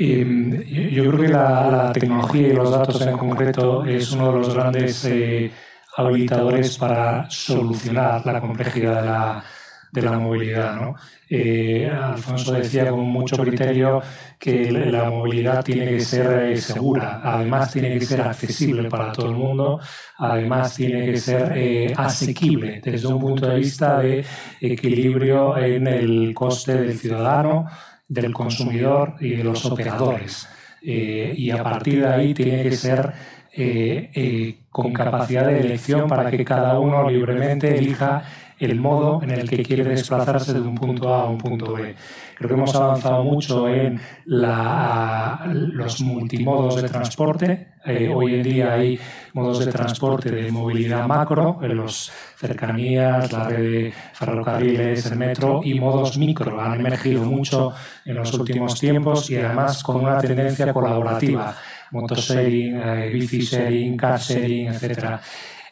[0.01, 4.55] Em, yo creo que la, tecnología y los datos en concreto es uno de los
[4.55, 5.51] grandes eh,
[5.97, 9.45] habilitadores para solucionar la complejidad de la,
[9.91, 10.77] de la movilidad.
[10.77, 10.95] ¿no?
[11.31, 14.01] Eh, Alfonso decía con mucho criterio
[14.39, 19.27] que la movilidad tiene que ser eh, segura, además tiene que ser accesible para todo
[19.27, 19.81] el mundo,
[20.17, 24.25] además tiene que ser eh, asequible desde un punto de vista de
[24.61, 27.67] equilibrio en el coste del ciudadano,
[28.09, 30.49] del consumidor y de los operadores.
[30.81, 33.13] y a partir de ahí tiene que ser
[33.61, 38.23] eh, eh, con capacidad de elección para que cada uno libremente elija
[38.59, 41.95] el modo en el que quiere desplazarse de un punto A a un punto B.
[42.35, 47.69] Creo que hemos avanzado mucho en los multimodos de transporte.
[47.85, 48.99] Eh, hoy en día hay
[49.33, 55.61] modos de transporte de movilidad macro, en los cercanías, la red de ferrocarriles, el metro
[55.65, 56.61] y modos micro.
[56.61, 57.73] Han emergido mucho
[58.05, 61.57] en los últimos tiempos y además con una tendencia colaborativa
[61.91, 65.21] motosharing, eh, bici sharing, car sharing, etc.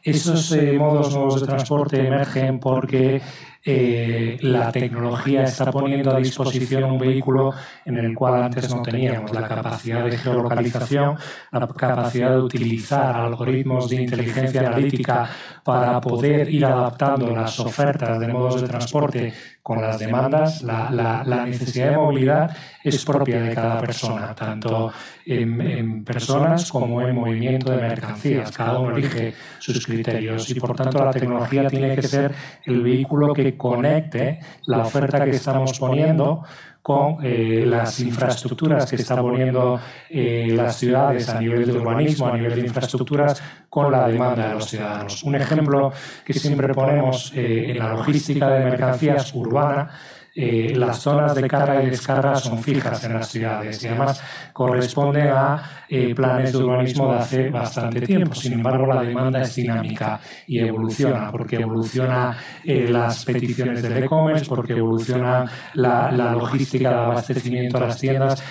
[0.06, 3.20] Esos eh, modos nuevos de transporte emergen porque
[3.64, 7.52] eh, la tecnología está poniendo a disposición un vehículo
[7.84, 11.16] en el cual antes no teníamos la capacidad de geolocalización,
[11.50, 15.28] la capacidad de utilizar algoritmos de inteligencia analítica
[15.64, 19.34] para poder ir adaptando las ofertas de modos de transporte
[19.66, 20.62] con las demandas.
[20.62, 24.92] La, la, necesidad de movilidad es propia de cada persona, tanto
[25.24, 28.52] en, en, personas como en movimiento de mercancías.
[28.52, 32.32] Cada uno elige sus criterios y, por tanto, la tecnología tiene que ser
[32.64, 36.44] el vehículo que conecte la oferta que estamos poniendo
[36.86, 42.36] con eh, las infraestructuras que están poniendo eh, las ciudades a nivel de urbanismo, a
[42.36, 45.24] nivel de infraestructuras, con la demanda de los ciudadanos.
[45.24, 45.92] Un ejemplo
[46.24, 49.90] que siempre ponemos eh, en la logística de mercancías urbana
[50.38, 54.22] eh, las zonas de carga y descarga son fijas en las ciudades y además
[54.52, 58.34] corresponde a eh, planes de urbanismo de hace bastante tiempo.
[58.34, 64.44] Sin embargo, la demanda es dinámica y evoluciona, porque evoluciona eh, las peticiones del e-commerce,
[64.46, 68.44] porque evoluciona la, la logística de abastecimiento a las tiendas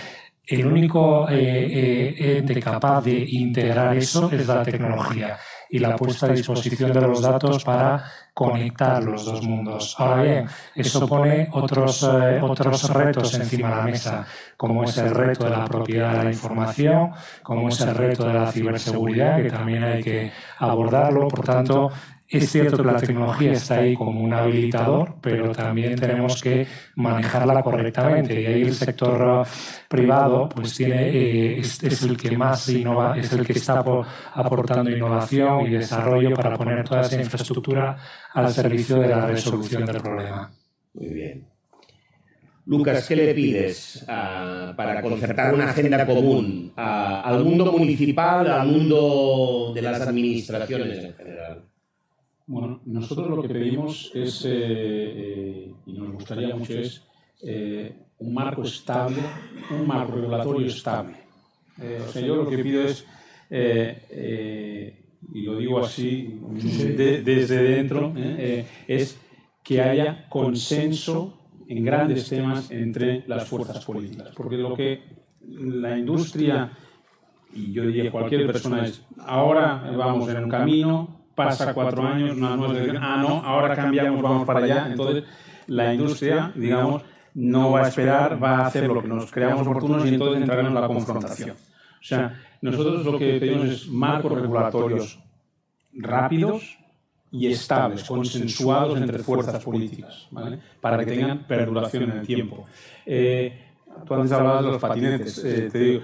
[0.48, 5.38] el único ente capaz de integrar eso es la tecnología
[5.70, 9.96] y la puesta a disposición de los datos para conectar los dos mundos.
[9.98, 14.26] Ahora bien, eso pone otros, eh, otros retos encima de la mesa,
[14.58, 17.12] como es el reto de la propiedad de la información,
[17.44, 21.28] como es el reto de la ciberseguridad, que también hay que abordarlo.
[21.28, 21.92] Por tanto,
[22.28, 27.62] es cierto que la tecnología está ahí como un habilitador, pero también tenemos que manejarla
[27.62, 28.42] correctamente.
[28.42, 29.46] Y ahí el sector
[29.88, 33.84] privado pues tiene, eh, es, el que más innova, es el que está
[34.34, 37.98] aportando innovación y desarrollo para poner toda esa infraestructura
[38.34, 40.52] al servicio de la resolución del problema.
[40.94, 41.48] Muy bien.
[42.66, 48.68] Lucas, ¿qué le pides uh, para concertar una agenda común uh, al mundo municipal, al
[48.68, 51.75] mundo de las administraciones en general?
[52.48, 57.04] Bueno, nosotros lo que pedimos es, eh, eh, y nos gustaría mucho, es
[57.42, 59.18] eh, un marco estable,
[59.72, 61.16] un marco regulatorio estable.
[62.08, 63.06] O sea, yo lo que pido es,
[65.34, 66.40] y lo digo así
[66.96, 68.14] de, desde dentro,
[68.88, 69.20] es
[69.64, 74.30] que haya consenso en grandes temas entre las fuerzas políticas.
[74.36, 75.02] Porque lo que
[75.42, 76.72] la industria,
[77.56, 82.56] y yo diría cualquier persona, es, ahora vamos en un camino, pasa cuatro años, no,
[82.56, 84.88] no, ah, no, ahora cambiamos, vamos para allá.
[84.90, 85.24] Entonces,
[85.68, 90.06] la industria, digamos, no va a esperar, va a hacer lo que nos creamos oportunos
[90.06, 91.52] y entonces entraremos en la confrontación.
[91.52, 95.20] O sea, nosotros lo que pedimos es marcos regulatorios
[95.94, 96.78] rápidos
[97.32, 100.60] y estables, consensuados entre fuerzas políticas, ¿vale?
[100.80, 102.66] para que tengan perduración en el tiempo.
[103.06, 103.66] Eh,
[104.06, 106.02] tú antes hablabas de los patinetes, eh, te digo,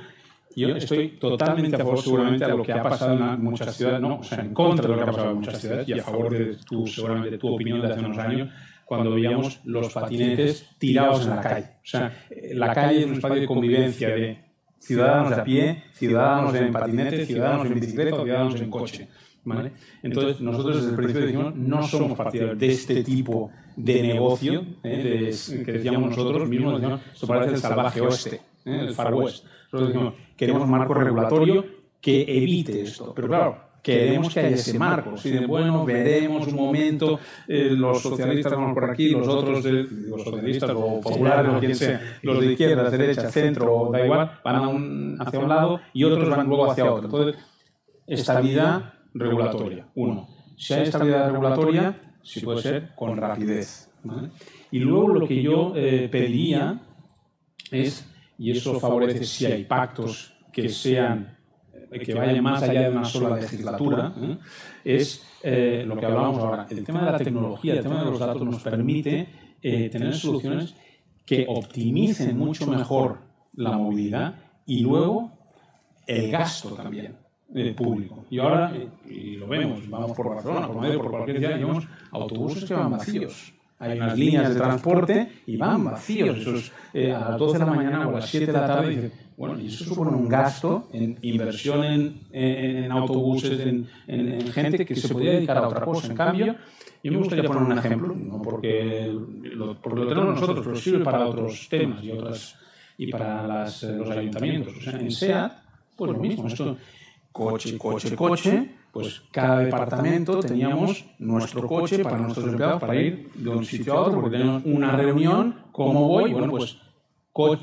[0.56, 4.20] yo estoy totalmente a favor seguramente de lo que ha pasado en muchas ciudades, no,
[4.20, 6.32] o sea, en contra de lo que ha pasado en muchas ciudades y a favor
[6.32, 8.50] de tu, seguramente de tu opinión de hace unos años,
[8.86, 11.66] cuando veíamos los patinetes tirados en la calle.
[11.82, 12.14] O sea,
[12.54, 17.26] la calle es un espacio de convivencia de ciudadanos de a pie, ciudadanos en patinete,
[17.26, 19.08] ciudadanos en bicicleta, ciudadanos en coche.
[19.44, 19.72] ¿Vale?
[20.04, 25.32] Entonces, nosotros desde el principio decimos, no somos partidarios de este tipo de negocio, ¿eh?
[25.42, 28.80] de, que decíamos nosotros mismos, decíamos, esto parece el salvaje oeste, ¿eh?
[28.82, 29.46] el far west.
[30.36, 31.66] Queremos un marco regulatorio
[32.02, 33.14] que evite esto.
[33.16, 35.18] Pero claro, queremos que haya ese marco.
[35.18, 39.84] Si de bueno, veremos un momento, eh, los socialistas vamos por aquí, los otros, de,
[39.84, 44.40] los socialistas o populares o quien sea, los de izquierda, de derecha, centro, da igual,
[44.44, 47.06] van a un, hacia un lado y otros van luego hacia otro.
[47.06, 47.42] Entonces,
[48.08, 50.28] estabilidad regulatoria, uno.
[50.58, 53.92] Si hay estabilidad regulatoria, si puede ser con rapidez.
[54.04, 54.30] ¿vale?
[54.72, 56.82] Y luego lo que yo eh, pediría
[57.72, 58.08] es,
[58.42, 61.38] y eso favorece si hay pactos que sean
[61.92, 64.38] que vayan más allá de una sola legislatura, ¿eh?
[64.84, 66.66] es eh, lo que hablábamos ahora.
[66.70, 69.28] El tema de la tecnología, el tema de los datos nos permite
[69.62, 70.74] eh, tener soluciones
[71.24, 73.20] que optimicen mucho mejor
[73.54, 74.34] la movilidad
[74.66, 75.32] y luego
[76.08, 77.18] el gasto también
[77.78, 78.26] público.
[78.32, 78.74] Y ahora,
[79.08, 83.54] y lo vemos, vamos por Barcelona, por por cualquier ciudad, vemos autobuses que van vacíos.
[83.82, 86.38] Hay unas líneas de transporte y van vacíos.
[86.38, 89.12] Esos, a las 12 de la mañana o a las 7 de la tarde, y
[89.36, 94.86] bueno, y eso supone un gasto en inversión en, en, en autobuses, en, en, gente
[94.86, 96.08] que se podría dedicar a otra cosa.
[96.08, 96.56] En cambio,
[97.04, 101.04] yo me gustaría poner un ejemplo, no porque lo, porque lo tenemos nosotros, pero sirve
[101.04, 102.56] para otros temas y, otras,
[103.00, 104.78] y para las, los ayuntamientos.
[104.78, 105.54] O sea, en SEAT,
[105.96, 106.48] pues lo mismo.
[106.48, 106.78] Esto,
[107.32, 113.50] coche, coche, coche, pues cada departamento teníamos nuestro coche para nuestros empleados para ir de
[113.50, 116.34] un sitio a otro, porque teníamos una reunión, ¿cómo voy?
[116.34, 116.78] Bueno, pues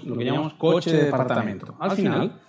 [0.04, 1.76] lo que llamamos coche de departamento.
[1.78, 2.40] Al final,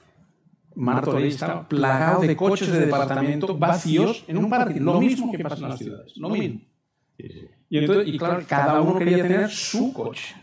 [0.75, 4.79] Martorell está plagado de coches de departamento vacíos en un parque.
[4.79, 6.17] Lo mismo que pasa en las ciudades.
[6.17, 6.61] Lo mismo.
[7.17, 10.35] Y, entonces, y claro, cada uno quería tener su coche.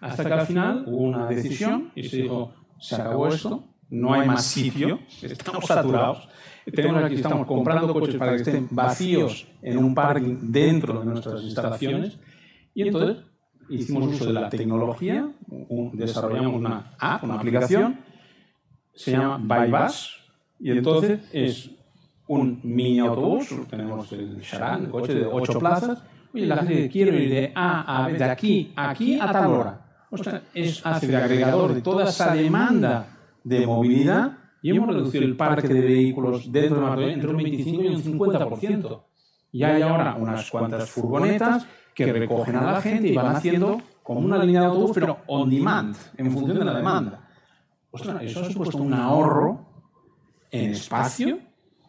[0.00, 4.26] Hasta que al final hubo una decisión y se dijo, se acabó esto, no hay
[4.26, 6.26] más sitio, estamos saturados.
[6.64, 11.42] Tenemos aquí, estamos comprando coches para que estén vacíos en un parking dentro de nuestras
[11.42, 12.18] instalaciones.
[12.74, 13.18] Y entonces
[13.68, 15.28] hicimos uso de la tecnología,
[15.92, 18.00] desarrollamos una app, una aplicación,
[18.94, 20.18] se llama Bybus,
[20.58, 21.70] y entonces es
[22.28, 26.02] un mini autobús, tenemos el Charan, el coche de ocho plazas,
[26.32, 29.50] y la gente quiere ir de A a B, de aquí a aquí a tal
[29.50, 30.06] hora.
[30.10, 35.24] O sea, es, hace de agregador de toda esa demanda de movilidad y hemos reducido
[35.24, 39.02] el parque de vehículos dentro de Madrid entre un 25 y un 50%.
[39.52, 44.20] Y hay ahora unas cuantas furgonetas que recogen a la gente y van haciendo como
[44.20, 47.28] una línea de autobús, pero on demand, en función de la demanda.
[47.90, 49.66] Ostras, eso ha supuesto un ahorro
[50.50, 51.38] en espacio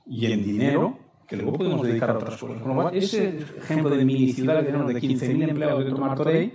[0.06, 2.62] y en dinero que luego podemos dedicar a otras cosas.
[2.62, 6.02] Con lo cual, ese ejemplo de mini ciudad que tenemos de 15.000 empleados dentro de
[6.02, 6.54] Martorell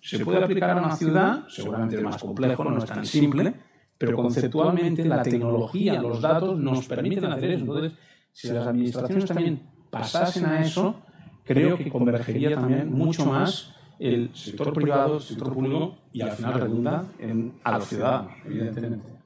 [0.00, 3.54] se puede aplicar a una ciudad, seguramente más complejo, no es tan simple,
[3.98, 7.60] pero conceptualmente la tecnología, los datos nos permiten hacer eso.
[7.62, 7.92] Entonces,
[8.32, 11.02] si las administraciones también pasasen a eso,
[11.44, 16.54] creo que convergería también mucho más el sector privado, el sector público y al final
[16.54, 19.18] redunda en, a los ciudadanos, evidentemente.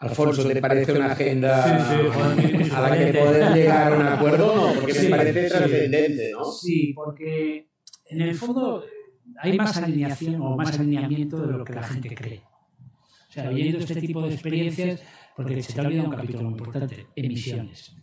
[0.00, 4.54] Alfonso, ¿te parece una agenda a la que poder llegar a un acuerdo?
[4.54, 6.44] No, porque me parece trascendente, ¿no?
[6.44, 7.68] Sí, porque
[8.06, 8.84] en el fondo
[9.40, 12.42] hay más alineación o más alineamiento de lo que la gente cree.
[13.42, 15.02] Sea, viendo este tipo de experiencias,
[15.36, 17.94] porque se te ha olvidado un capítulo importante, emisiones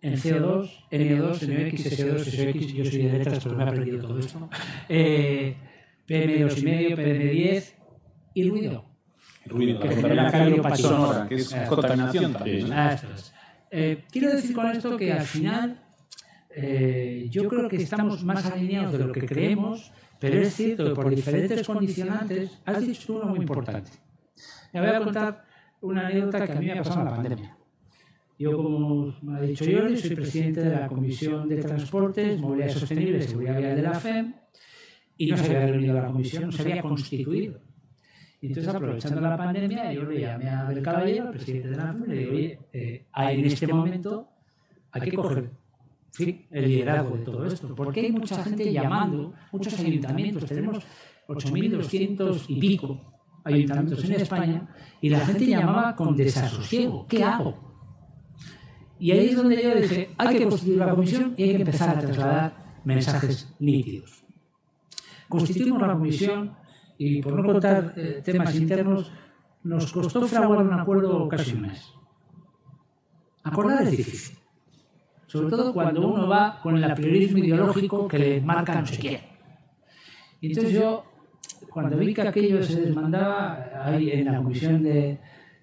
[0.00, 4.18] en CO2, NO2, NOx, SO2, SOX, yo soy de letras, pero me he aprendido todo
[4.18, 4.48] esto.
[4.88, 5.56] Eh,
[6.06, 7.74] PM2,5, PM10
[8.34, 8.84] y ruido.
[9.46, 10.76] Ruido, Que la genera cardiopatía.
[10.76, 12.68] sonora, que es contaminación también.
[13.70, 15.78] Eh, quiero decir con esto que al final
[16.54, 20.94] eh, yo creo que estamos más alineados de lo que creemos, pero es cierto que
[20.94, 23.90] por diferentes condicionantes has dicho uno muy importante.
[24.72, 25.44] Me voy a contar
[25.80, 27.56] una anécdota que a mí me ha pasado en la pandemia.
[28.38, 33.18] Yo, como me ha dicho Jordi, soy presidente de la Comisión de Transportes, Movilidad Sostenible
[33.18, 34.34] y Seguridad Vial de la FEM,
[35.16, 37.60] y no se había reunido la comisión, no se había constituido.
[38.40, 42.04] Y entonces, aprovechando la pandemia, yo le llamé a Abel Caballero, presidente de la FEM,
[42.04, 44.28] y le digo, oye, eh, hay en este momento
[44.92, 45.50] hay que coger
[46.12, 50.84] fin, el liderazgo de todo esto, porque hay mucha gente llamando, muchos ayuntamientos, tenemos
[51.28, 53.00] 8.200 y pico
[53.44, 54.68] ayuntamientos en España,
[55.00, 57.68] y la gente llamaba con desasosiego, ¿qué hago?
[58.98, 61.90] Y ahí es donde yo dije, hay que constituir la comisión y hay que empezar
[61.90, 64.24] a trasladar mensajes nítidos.
[65.28, 66.56] Constituimos la comisión
[66.96, 69.12] y por no contar eh, temas internos,
[69.62, 71.92] nos costó fraguar un acuerdo casi un mes.
[73.44, 74.37] Acordar es difícil,
[75.28, 79.20] sobre todo cuando uno va con el apriorismo ideológico que le marca no sé quién.
[80.40, 81.04] Y entonces yo,
[81.70, 85.20] cuando vi que aquello se desmandaba, hay en la comisión de,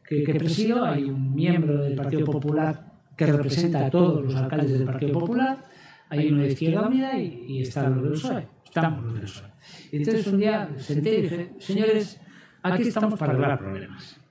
[0.07, 4.71] que, que presido hay un miembro del Partido Popular que representa a todos los alcaldes
[4.71, 5.65] del Partido Popular,
[6.09, 8.47] hay uno de Izquierda Unida y, y están los del PSOE.
[8.65, 9.47] Estamos los del PSOE.
[9.91, 12.21] Y entonces un día senté y dije, señores,
[12.61, 14.21] aquí estamos para arreglar problemas.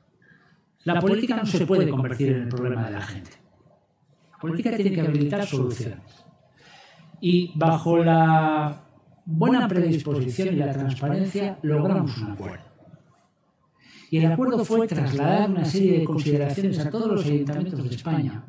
[0.84, 3.43] La política no se puede convertir en el problema de la gente.
[4.44, 6.00] Política tiene que habilitar soluciones.
[7.18, 8.84] Y bajo la
[9.24, 12.64] buena predisposición y la transparencia logramos un acuerdo.
[14.10, 18.44] Y el acuerdo fue trasladar una serie de consideraciones a todos los ayuntamientos de España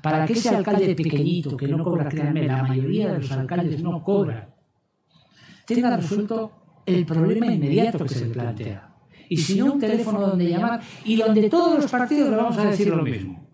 [0.00, 4.04] para que ese alcalde pequeñito que no cobra, créanme, la mayoría de los alcaldes no
[4.04, 4.54] cobran,
[5.66, 6.52] tenga resuelto
[6.86, 8.94] el problema inmediato que se plantea.
[9.28, 12.66] Y si no, un teléfono donde llamar y donde todos los partidos le vamos a
[12.66, 13.49] decir lo mismo.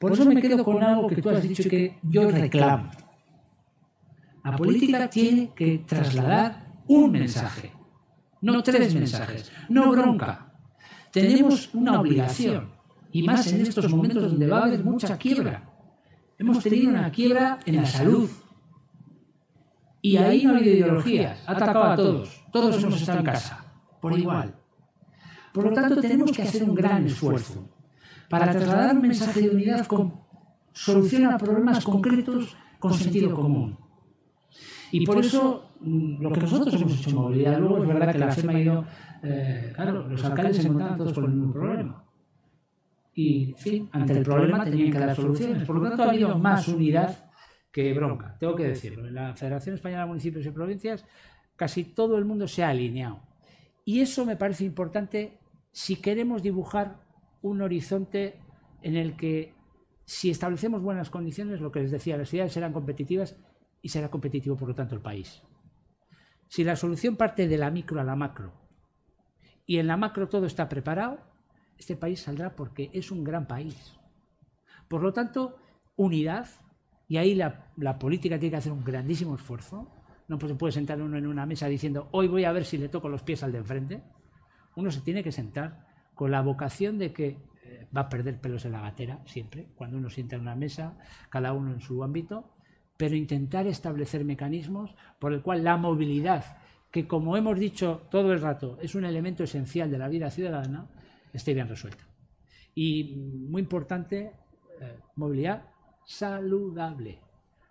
[0.00, 2.90] Por eso me quedo con algo que tú has dicho que yo reclamo.
[4.42, 7.70] La política tiene que trasladar un mensaje,
[8.40, 10.54] no tres mensajes, no bronca.
[11.12, 12.70] Tenemos una obligación,
[13.12, 15.68] y más en estos momentos donde va a haber mucha quiebra.
[16.38, 18.30] Hemos tenido una quiebra en la salud.
[20.00, 22.42] Y ahí no ha habido ideologías, ha atacado a todos.
[22.50, 23.66] Todos hemos estado en casa,
[24.00, 24.54] por igual.
[25.52, 27.68] Por lo tanto, tenemos que hacer un gran esfuerzo
[28.30, 30.14] para trasladar un mensaje de unidad con
[30.72, 33.76] solución a problemas concretos con sentido común.
[34.92, 38.18] Y por eso, mm, lo que nosotros hemos hecho en movilidad, luego es verdad que
[38.18, 38.84] la FEMA ha ido,
[39.24, 42.04] eh, claro, los alcaldes se encontraban todos con el mismo problema.
[43.14, 45.64] Y, en fin, ante el problema tenían que dar soluciones.
[45.64, 47.30] Por lo tanto, ha habido más unidad
[47.72, 49.08] que bronca, tengo que decirlo.
[49.08, 51.04] En la Federación Española de Municipios y Provincias
[51.56, 53.20] casi todo el mundo se ha alineado.
[53.84, 55.40] Y eso me parece importante
[55.72, 57.09] si queremos dibujar
[57.42, 58.40] un horizonte
[58.82, 59.54] en el que,
[60.04, 63.36] si establecemos buenas condiciones, lo que les decía, las ciudades serán competitivas
[63.82, 65.42] y será competitivo, por lo tanto, el país.
[66.48, 68.52] Si la solución parte de la micro a la macro
[69.66, 71.20] y en la macro todo está preparado,
[71.78, 73.94] este país saldrá porque es un gran país.
[74.88, 75.56] Por lo tanto,
[75.96, 76.48] unidad,
[77.06, 79.88] y ahí la, la política tiene que hacer un grandísimo esfuerzo.
[80.28, 82.88] No se puede sentar uno en una mesa diciendo, hoy voy a ver si le
[82.88, 84.02] toco los pies al de enfrente.
[84.76, 85.89] Uno se tiene que sentar
[86.20, 89.96] con la vocación de que eh, va a perder pelos en la gatera siempre, cuando
[89.96, 90.98] uno sienta en una mesa,
[91.30, 92.52] cada uno en su ámbito,
[92.98, 96.58] pero intentar establecer mecanismos por el cual la movilidad,
[96.90, 100.90] que como hemos dicho todo el rato, es un elemento esencial de la vida ciudadana,
[101.32, 102.04] esté bien resuelta.
[102.74, 103.16] Y
[103.48, 104.32] muy importante,
[104.78, 105.70] eh, movilidad
[106.04, 107.18] saludable.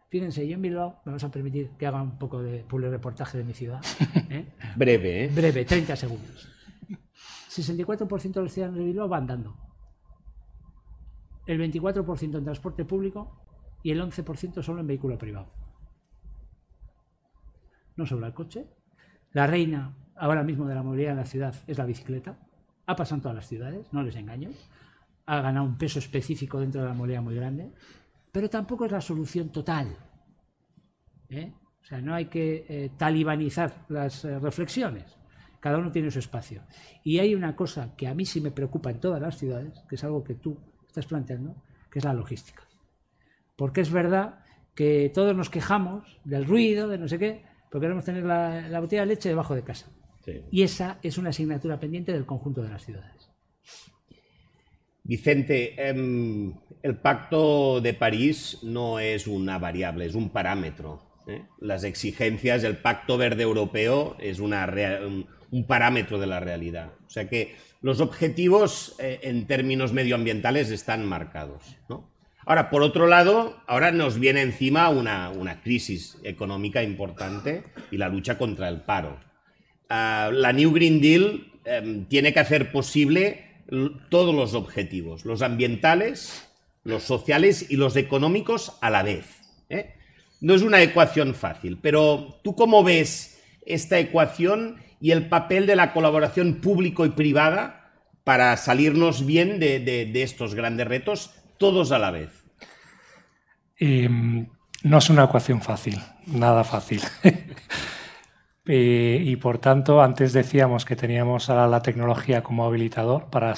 [0.09, 3.43] Fíjense, yo en Bilbao, me vas a permitir que haga un poco de reportaje de
[3.43, 3.79] mi ciudad.
[4.31, 4.47] ¿eh?
[4.75, 5.31] Breve, ¿eh?
[5.31, 6.58] Breve, 30 segundos.
[7.49, 9.55] 64% de los ciudadanos de Bilbao va andando.
[11.47, 13.41] El 24% en transporte público
[13.81, 15.47] y el 11% solo en vehículo privado.
[17.95, 18.67] No sobra el coche.
[19.31, 22.37] La reina ahora mismo de la movilidad en la ciudad es la bicicleta.
[22.85, 24.49] Ha pasado en todas las ciudades, no les engaño.
[25.25, 27.73] Ha ganado un peso específico dentro de la movilidad muy grande,
[28.31, 29.97] pero tampoco es la solución total.
[31.29, 31.53] ¿eh?
[31.81, 35.18] O sea, no hay que eh, talibanizar las eh, reflexiones.
[35.59, 36.63] Cada uno tiene su espacio.
[37.03, 39.95] Y hay una cosa que a mí sí me preocupa en todas las ciudades, que
[39.95, 40.57] es algo que tú
[40.87, 41.55] estás planteando,
[41.91, 42.63] que es la logística.
[43.55, 44.39] Porque es verdad
[44.75, 48.79] que todos nos quejamos del ruido, de no sé qué, pero queremos tener la, la
[48.79, 49.91] botella de leche debajo de casa.
[50.23, 50.41] Sí.
[50.51, 53.29] Y esa es una asignatura pendiente del conjunto de las ciudades.
[55.09, 56.53] Vicente, em,
[56.83, 61.01] el Pacto de París no es una variable, es un parámetro.
[61.27, 61.47] ¿eh?
[61.59, 64.67] Las exigencias, el Pacto Verde Europeo es una
[65.51, 66.91] un, parámetro de la realidad.
[67.07, 71.63] O sea que los objetivos eh, en términos medioambientales están marcados.
[72.45, 78.37] Ahora, por otro lado, ahora nos viene encima una, crisis económica importante y la lucha
[78.37, 79.19] contra el paro.
[79.89, 81.51] Uh, la New Green Deal
[81.83, 83.49] um, tiene que hacer posible
[84.09, 86.49] todos los objetivos, los ambientales,
[86.83, 89.25] los sociales y los económicos a la vez.
[89.69, 89.93] ¿eh?
[90.41, 95.75] No es una ecuación fácil, pero ¿tú cómo ves esta ecuación y el papel de
[95.75, 97.91] la colaboración público y privada
[98.23, 102.45] para salirnos bien de, de, estos grandes retos, todos a la vez?
[103.79, 104.09] Eh,
[104.83, 107.01] no es una ecuación fácil, nada fácil.
[108.65, 113.53] eh, y por tanto, antes decíamos que teníamos a la tecnología como habilitador para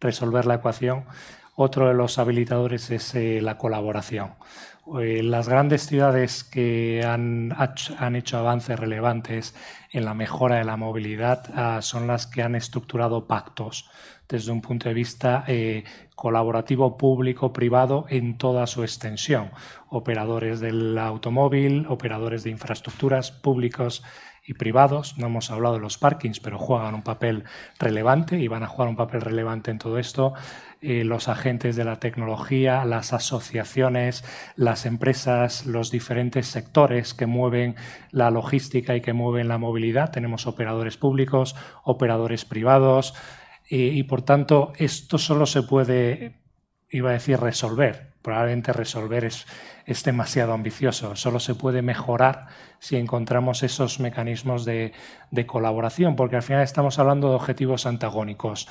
[0.00, 1.04] resolver la ecuación.
[1.54, 4.34] Otro de los habilitadores es eh, la colaboración.
[5.00, 7.54] Eh, las grandes ciudades que han,
[7.98, 9.54] han, hecho avances relevantes
[9.92, 13.88] en la mejora de la movilidad uh, son las que han estructurado pactos
[14.28, 15.84] desde un punto de vista eh,
[16.16, 19.50] colaborativo público-privado en toda su extensión.
[19.88, 24.02] Operadores del automóvil, operadores de infraestructuras públicos
[24.44, 25.18] y privados.
[25.18, 27.44] No hemos hablado de los parkings, pero juegan un papel
[27.78, 30.34] relevante y van a jugar un papel relevante en todo esto.
[30.80, 34.24] Eh, los agentes de la tecnología, las asociaciones,
[34.56, 37.76] las empresas, los diferentes sectores que mueven
[38.10, 40.10] la logística y que mueven la movilidad.
[40.10, 43.14] Tenemos operadores públicos, operadores privados
[43.70, 46.40] eh, y por tanto esto solo se puede,
[46.90, 48.11] iba a decir, resolver.
[48.22, 49.46] Probablemente resolver es,
[49.84, 51.16] es demasiado ambicioso.
[51.16, 52.46] Solo se puede mejorar
[52.78, 54.92] si encontramos esos mecanismos de,
[55.30, 58.68] de colaboración, porque al final estamos hablando de objetivos antagónicos.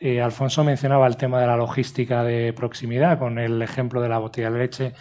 [0.00, 4.18] Eh, Alfonso mencionaba el tema de la logística de proximidad con el ejemplo de la
[4.18, 4.92] botella de leche.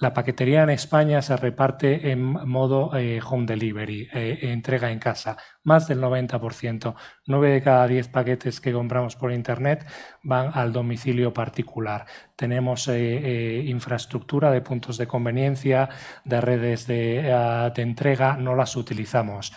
[0.00, 5.36] La paquetería en España se reparte en modo eh, home delivery, eh, entrega en casa,
[5.62, 6.94] más del 90%.
[7.26, 9.86] 9 de cada 10 paquetes que compramos por Internet
[10.22, 12.06] van al domicilio particular.
[12.34, 15.90] Tenemos eh, infraestructura de puntos de conveniencia,
[16.24, 19.52] de redes de, de entrega, no las utilizamos.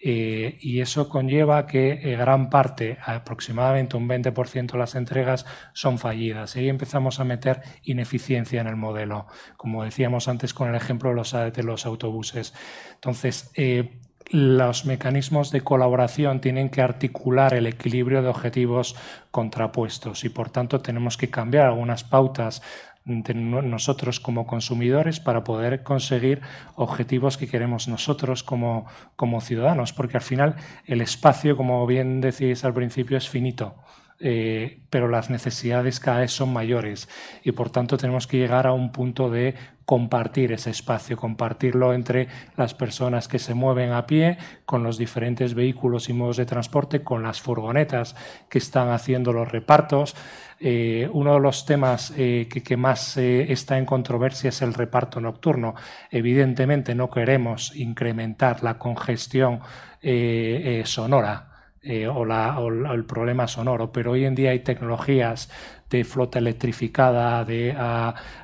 [0.00, 5.98] Eh, y eso conlleva que eh, gran parte, aproximadamente un 20% de las entregas, son
[5.98, 6.54] fallidas.
[6.54, 9.26] Y ahí empezamos a meter ineficiencia en el modelo,
[9.56, 12.54] como decíamos antes con el ejemplo de los, de los autobuses.
[12.94, 13.98] Entonces, eh,
[14.30, 18.94] los mecanismos de colaboración tienen que articular el equilibrio de objetivos
[19.30, 22.62] contrapuestos y por tanto tenemos que cambiar algunas pautas
[23.08, 26.42] nosotros como consumidores para poder conseguir
[26.76, 28.86] objetivos que queremos nosotros como,
[29.16, 30.56] como ciudadanos, porque al final
[30.86, 33.74] el espacio, como bien decís al principio, es finito.
[34.20, 37.08] Eh, pero las necesidades cada vez son mayores
[37.44, 39.54] y por tanto tenemos que llegar a un punto de
[39.88, 45.54] compartir ese espacio, compartirlo entre las personas que se mueven a pie, con los diferentes
[45.54, 48.14] vehículos y modos de transporte, con las furgonetas
[48.50, 50.14] que están haciendo los repartos.
[50.60, 55.22] Eh, uno de los temas eh, que, más eh, está en controversia es el reparto
[55.22, 55.74] nocturno.
[56.10, 59.60] Evidentemente no queremos incrementar la congestión
[60.84, 61.47] sonora
[61.82, 65.50] eh, o, la, o, el problema sonoro, pero hoy en día hay tecnologías
[65.90, 67.74] de flota electrificada, de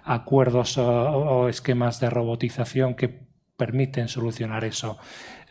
[0.04, 3.20] acuerdos o, esquemas de robotización que
[3.56, 4.98] permiten solucionar eso.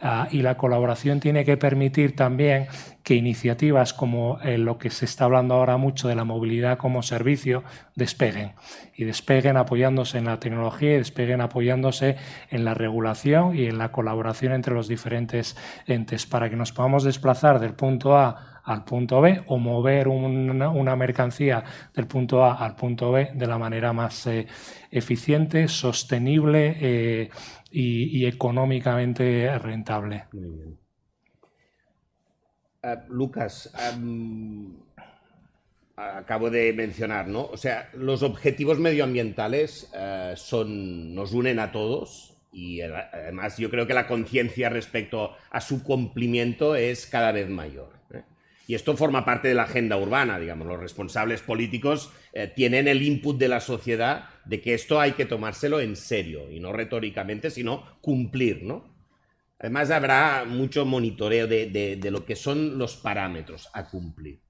[0.03, 2.67] Uh, y la colaboración tiene que permitir también
[3.03, 7.03] que iniciativas como eh, lo que se está hablando ahora mucho de la movilidad como
[7.03, 7.63] servicio
[7.95, 8.51] despeguen.
[8.97, 12.17] Y despeguen apoyándose en la tecnología y despeguen apoyándose
[12.49, 15.55] en la regulación y en la colaboración entre los diferentes
[15.87, 20.69] entes para que nos podamos desplazar del punto A al punto B o mover una,
[20.69, 24.47] una mercancía del punto A al punto B de la manera más eh,
[24.91, 27.29] eficiente, sostenible eh,
[27.73, 30.25] y, y, económicamente rentable.
[30.31, 30.77] Muy bien.
[32.83, 33.73] Uh, Lucas,
[35.95, 37.45] acabo de mencionar, ¿no?
[37.45, 43.87] O sea, los objetivos medioambientales uh, son, nos unen a todos y además yo creo
[43.87, 47.93] que la conciencia respecto a su cumplimiento es cada vez mayor.
[48.13, 48.23] ¿eh?
[48.65, 50.67] Y esto forma parte de la agenda urbana, digamos.
[50.67, 55.25] Los responsables políticos eh, tienen el input de la sociedad de que esto hay que
[55.25, 58.93] tomárselo en serio, y no retóricamente, sino cumplir, ¿no?
[59.59, 64.41] Además, habrá mucho monitoreo de, de, de lo que son los parámetros a cumplir.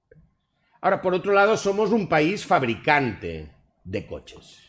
[0.80, 3.50] Ahora, por otro lado, somos un país fabricante
[3.84, 4.60] de coches.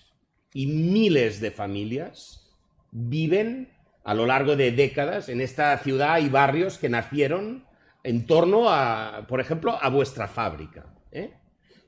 [0.54, 2.52] Y miles de familias
[2.92, 3.70] viven
[4.04, 7.66] a lo largo de décadas en esta ciudad y barrios que nacieron
[8.06, 10.86] en torno a, por ejemplo, a vuestra fábrica.
[11.12, 11.34] ¿eh?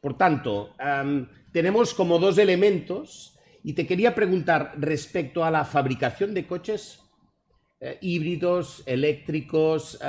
[0.01, 0.73] Por tanto,
[1.51, 7.01] tenemos como dos elementos Y te quería preguntar respecto a la fabricación de coches
[7.81, 9.99] eh, híbridos, eléctricos,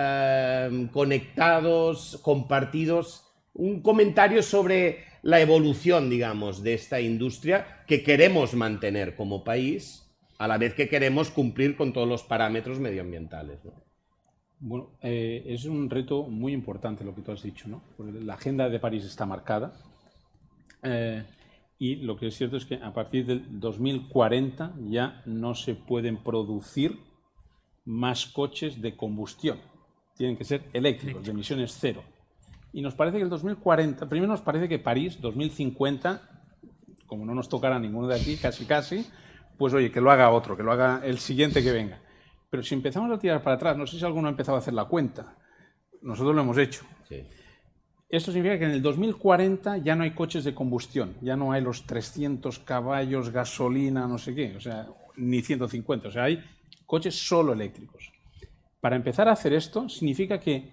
[0.92, 9.42] conectados, compartidos, un comentario sobre la evolución, digamos, de esta industria que queremos mantener como
[9.42, 13.58] país, a la vez que queremos cumplir con todos los parámetros medioambientales.
[14.60, 17.82] Bueno, eh, es un reto muy importante lo que tú has dicho, ¿no?
[17.96, 19.72] Porque la agenda de París está marcada
[20.82, 21.24] eh,
[21.78, 26.16] y lo que es cierto es que a partir del 2040 ya no se pueden
[26.16, 26.98] producir
[27.84, 29.58] más coches de combustión.
[30.16, 32.02] Tienen que ser eléctricos, de emisiones cero.
[32.72, 36.20] Y nos parece que el 2040, primero nos parece que París 2050,
[37.06, 39.06] como no nos tocará ninguno de aquí, casi casi,
[39.56, 42.00] pues oye, que lo haga otro, que lo haga el siguiente que venga.
[42.50, 44.74] Pero si empezamos a tirar para atrás, no sé si alguno ha empezado a hacer
[44.74, 45.36] la cuenta,
[46.02, 46.84] nosotros lo hemos hecho.
[47.08, 47.26] Sí.
[48.08, 51.60] Esto significa que en el 2040 ya no hay coches de combustión, ya no hay
[51.60, 54.86] los 300 caballos, gasolina, no sé qué, o sea,
[55.16, 56.42] ni 150, o sea, hay
[56.86, 58.10] coches solo eléctricos.
[58.80, 60.72] Para empezar a hacer esto significa que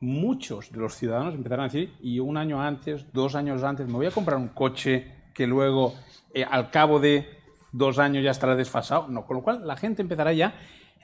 [0.00, 3.94] muchos de los ciudadanos empezarán a decir, y un año antes, dos años antes, me
[3.94, 5.94] voy a comprar un coche que luego,
[6.34, 7.28] eh, al cabo de
[7.72, 9.06] dos años, ya estará desfasado.
[9.08, 10.54] No, con lo cual la gente empezará ya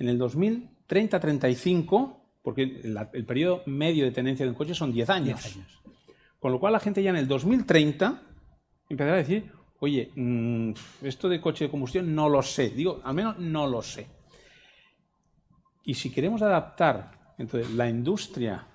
[0.03, 5.09] en el 2030-35, porque la- el periodo medio de tenencia de un coche son 10
[5.11, 5.41] años.
[6.39, 8.21] Con lo cual la gente ya en el 2030
[8.89, 10.73] empezará a decir, oye, mm,
[11.03, 12.71] esto de coche de combustión no lo sé.
[12.71, 14.07] Digo, al menos no lo sé.
[15.85, 18.67] Y si queremos adaptar entonces, la industria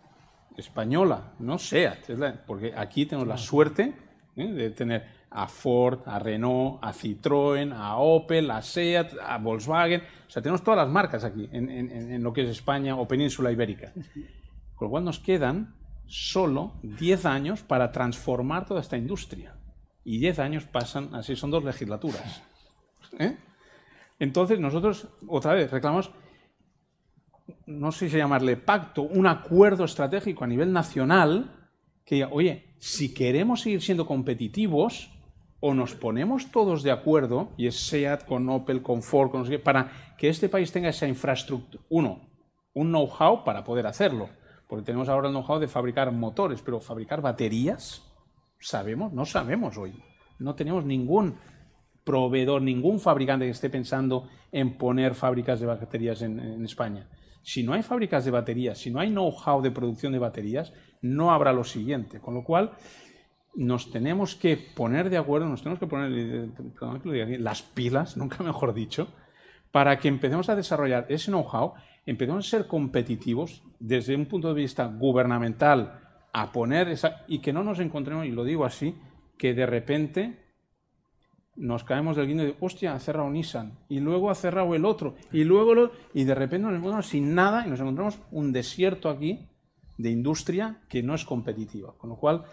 [0.58, 3.94] española, no SEAT, la- porque aquí tenemos la suerte
[4.36, 4.48] ¿eh?
[4.48, 10.30] de tener a Ford, a Renault, a Citroën, a Opel, a SEAT, a Volkswagen, o
[10.30, 13.94] sea, tenemos todas las marcas aquí en, lo que es España o península ibérica.
[14.76, 15.76] Con lo cual nos quedan
[16.06, 19.56] solo 10 años para transformar toda esta industria.
[20.04, 22.44] Y 10 años pasan, así son dos legislaturas.
[23.20, 23.38] ¿eh?
[24.20, 26.12] Entonces nosotros, otra vez, reclamamos
[27.66, 31.70] no sé si llamarle pacto, un acuerdo estratégico a nivel nacional
[32.06, 35.17] que diga, oye, si queremos seguir siendo competitivos,
[35.60, 39.46] o nos ponemos todos de acuerdo, y es SEAT con Opel, con Ford, con no
[39.46, 42.30] sé para que este país tenga esa infraestructura, uno,
[42.74, 44.30] un know-how para poder hacerlo,
[44.68, 48.04] porque tenemos ahora el know-how de fabricar motores, pero fabricar baterías,
[48.60, 49.14] ¿sabemos?
[49.14, 49.94] No sabemos hoy.
[50.40, 51.36] No tenemos ningún
[52.04, 57.10] proveedor, ningún fabricante que esté pensando en poner fábricas de baterías en España.
[57.48, 61.32] Si no hay fábricas de baterías, si no hay know-how de producción de baterías, no
[61.32, 62.20] habrá lo siguiente.
[62.20, 62.74] Con lo cual,
[63.58, 68.74] nos tenemos que poner de acuerdo, nos tenemos que poner eh, las pilas, nunca mejor
[68.74, 69.08] dicho,
[69.72, 71.74] para que empecemos a desarrollar ese know-how,
[72.06, 76.00] empecemos a ser competitivos desde un punto de vista gubernamental,
[76.34, 78.96] a poner esa, y que no nos encontremos, y lo digo así,
[79.38, 80.46] que de repente
[81.56, 85.16] nos caemos del guindo de, hostia, ha cerrado Nissan, y luego ha cerrado el otro,
[85.32, 89.10] y luego lo, y de repente nos encontramos sin nada y nos encontramos un desierto
[89.10, 89.50] aquí
[89.98, 91.96] de industria que no es competitiva.
[91.98, 92.46] Con lo cual,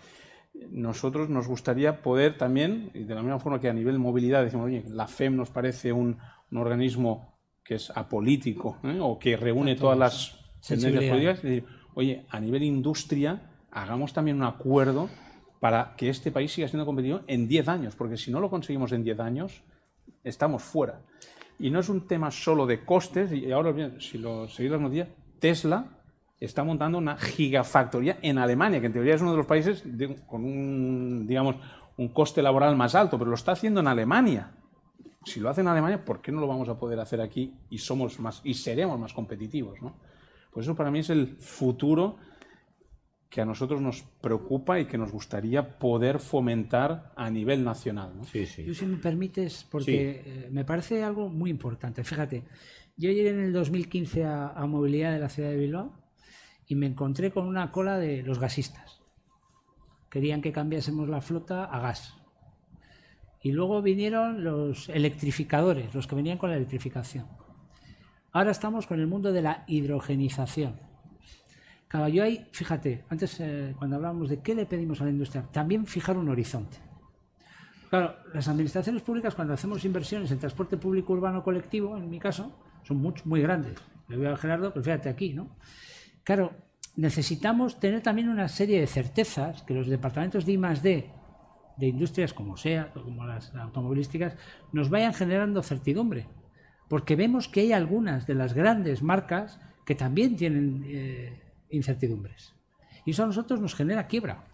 [0.71, 4.67] nosotros nos gustaría poder también, y de la misma forma que a nivel movilidad decimos,
[4.67, 6.19] oye, la FEM nos parece un,
[6.51, 7.35] un organismo
[7.65, 8.99] que es apolítico ¿eh?
[9.01, 14.37] o que reúne todas las tendencias políticas, es decir, oye, a nivel industria, hagamos también
[14.37, 15.09] un acuerdo
[15.61, 18.93] para que este país siga siendo competitivo en 10 años, porque si no lo conseguimos
[18.93, 19.63] en 10 años,
[20.23, 21.01] estamos fuera.
[21.59, 24.81] Y no es un tema solo de costes, y ahora bien, si lo seguís las
[24.81, 26.04] noticias, Tesla
[26.45, 30.17] está montando una gigafactoría en Alemania, que en teoría es uno de los países de-
[30.27, 31.57] con un, digamos,
[31.97, 34.53] un coste laboral más alto, pero lo está haciendo en Alemania.
[35.25, 37.79] Si lo hace en Alemania, ¿por qué no lo vamos a poder hacer aquí y
[37.79, 39.97] somos más y seremos más competitivos, ¿no?
[40.53, 42.17] Pues eso para mí es el futuro
[43.31, 48.13] que a nosotros nos preocupa y que nos gustaría poder fomentar a nivel nacional.
[48.17, 48.25] ¿no?
[48.25, 48.65] Sí, sí.
[48.65, 52.05] Yo, si me permites, porque eh, me parece algo muy importante.
[52.05, 52.45] Fíjate,
[52.97, 55.93] yo llegué en el 2015 a, a Movilidad de la ciudad de Bilbao
[56.67, 59.01] y me encontré con una cola de los gasistas.
[60.11, 62.17] Querían que cambiásemos la flota a gas.
[63.41, 67.27] Y luego vinieron los electrificadores, los que venían con la electrificación.
[68.33, 70.81] Ahora estamos con el mundo de la hidrogenización.
[71.89, 75.43] Claro, yo ahí, fíjate, antes eh, cuando hablábamos de qué le pedimos a la industria,
[75.53, 76.79] también fijar un horizonte.
[77.91, 82.51] Claro, las administraciones públicas cuando hacemos inversiones en transporte público urbano colectivo, en mi caso,
[82.83, 83.75] son mucho, muy grandes.
[84.09, 85.57] Le veo a Gerardo, pero fíjate aquí, ¿no?
[86.25, 86.53] Claro,
[86.97, 91.11] necesitamos tener también una serie de certezas que los departamentos de I más D
[91.77, 94.37] de industrias como SEAT o como las automovilísticas
[94.73, 96.29] nos vayan generando certidumbre.
[96.89, 102.55] Porque vemos que hay algunas de las grandes marcas que también tienen eh, incertidumbres.
[103.05, 104.45] Y eso a nosotros nos genera quiebra.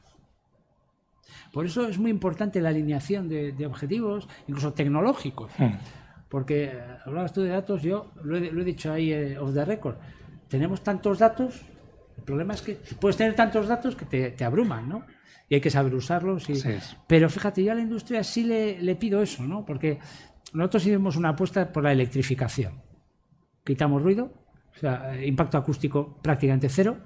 [1.52, 5.52] Por eso es muy importante la alineación de, objetivos, incluso tecnológicos.
[5.58, 5.74] Hmm.
[6.28, 9.96] Porque eh, hablabas tú de datos, yo lo he, dicho ahí eh, off the record.
[10.51, 11.62] Tenemos tantos datos,
[12.18, 15.07] el problema es que puedes tener tantos datos que te, abruman, ¿no?
[15.48, 16.51] Y hay que saber usarlos.
[16.51, 16.62] Y...
[17.07, 19.64] Pero fíjate, yo a la industria sí le, le pido eso, ¿no?
[19.64, 19.98] Porque
[20.53, 22.82] nosotros hicimos una apuesta por la electrificación.
[23.64, 24.34] Quitamos ruido,
[24.76, 26.98] o sea, eh, impacto acústico prácticamente cero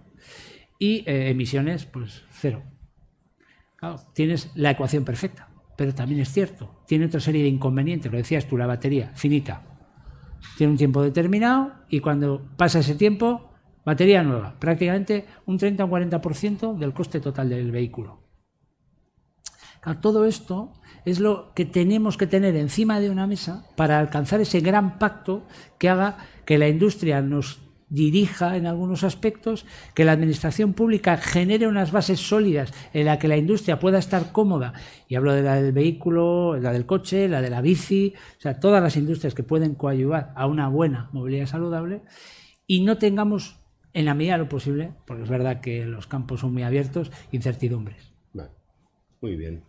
[0.78, 2.64] y emisiones, pues cero
[4.12, 8.46] tienes la ecuación perfecta, pero también es cierto, tiene otra serie de inconvenientes, lo decías
[8.46, 9.62] tú, la batería, finita.
[10.56, 13.50] Tiene un tiempo determinado y cuando pasa ese tiempo,
[13.84, 18.20] batería nueva, prácticamente un 30 o 40% del coste total del vehículo.
[20.00, 20.72] todo esto
[21.04, 25.46] es lo que tenemos que tener encima de una mesa para alcanzar ese gran pacto
[25.78, 26.16] que haga
[26.46, 32.20] que la industria nos dirija en algunos aspectos, que la administración pública genere unas bases
[32.20, 34.72] sólidas en la que la industria pueda estar cómoda.
[35.08, 38.58] Y hablo de la del vehículo, la del coche, la de la bici, o sea,
[38.60, 42.02] todas las industrias que pueden coadyuvar a una buena movilidad saludable
[42.66, 43.60] y no tengamos,
[43.92, 47.12] en la medida de lo posible, porque es verdad que los campos son muy abiertos,
[47.30, 48.12] incertidumbres.
[49.20, 49.62] Muy bien.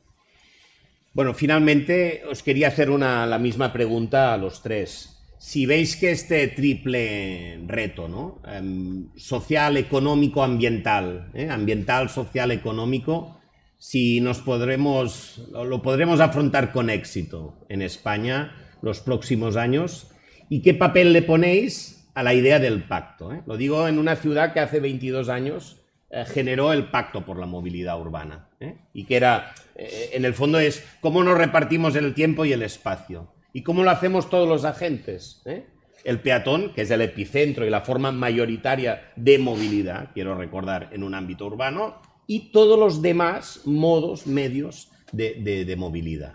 [1.14, 6.12] Bueno, finalmente os quería hacer una, la misma pregunta a los tres si veis que
[6.12, 8.42] este triple reto, ¿no?
[8.48, 11.50] Em, social, económico, ambiental, ¿eh?
[11.50, 13.40] ambiental, social, económico,
[13.78, 20.12] si nos podremos, lo podremos afrontar con éxito en España los próximos años
[20.50, 23.34] y qué papel le ponéis a la idea del pacto.
[23.34, 23.42] ¿eh?
[23.46, 27.46] Lo digo en una ciudad que hace 22 años eh, generó el pacto por la
[27.46, 28.50] movilidad urbana
[28.94, 33.35] y que era, en el fondo es cómo nos repartimos el tiempo y el espacio.
[33.56, 35.42] ¿Y cómo lo hacemos todos los agentes?
[35.46, 35.66] ¿Eh?
[36.04, 41.04] El peatón, que es el epicentro y la forma mayoritaria de movilidad, quiero recordar, en
[41.04, 46.34] un ámbito urbano, y todos los demás modos, medios de, movilidad.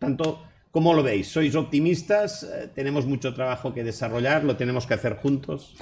[0.00, 1.28] Tanto, ¿cómo lo veis?
[1.28, 2.42] ¿Sois optimistas?
[2.42, 4.42] Eh, ¿Tenemos mucho trabajo que desarrollar?
[4.42, 5.76] ¿Lo tenemos que hacer juntos?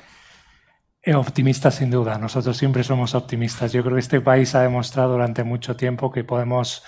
[1.02, 3.72] Eh, optimistas sin duda, nosotros siempre somos optimistas.
[3.72, 6.82] Yo creo que este país ha demostrado durante mucho tiempo que podemos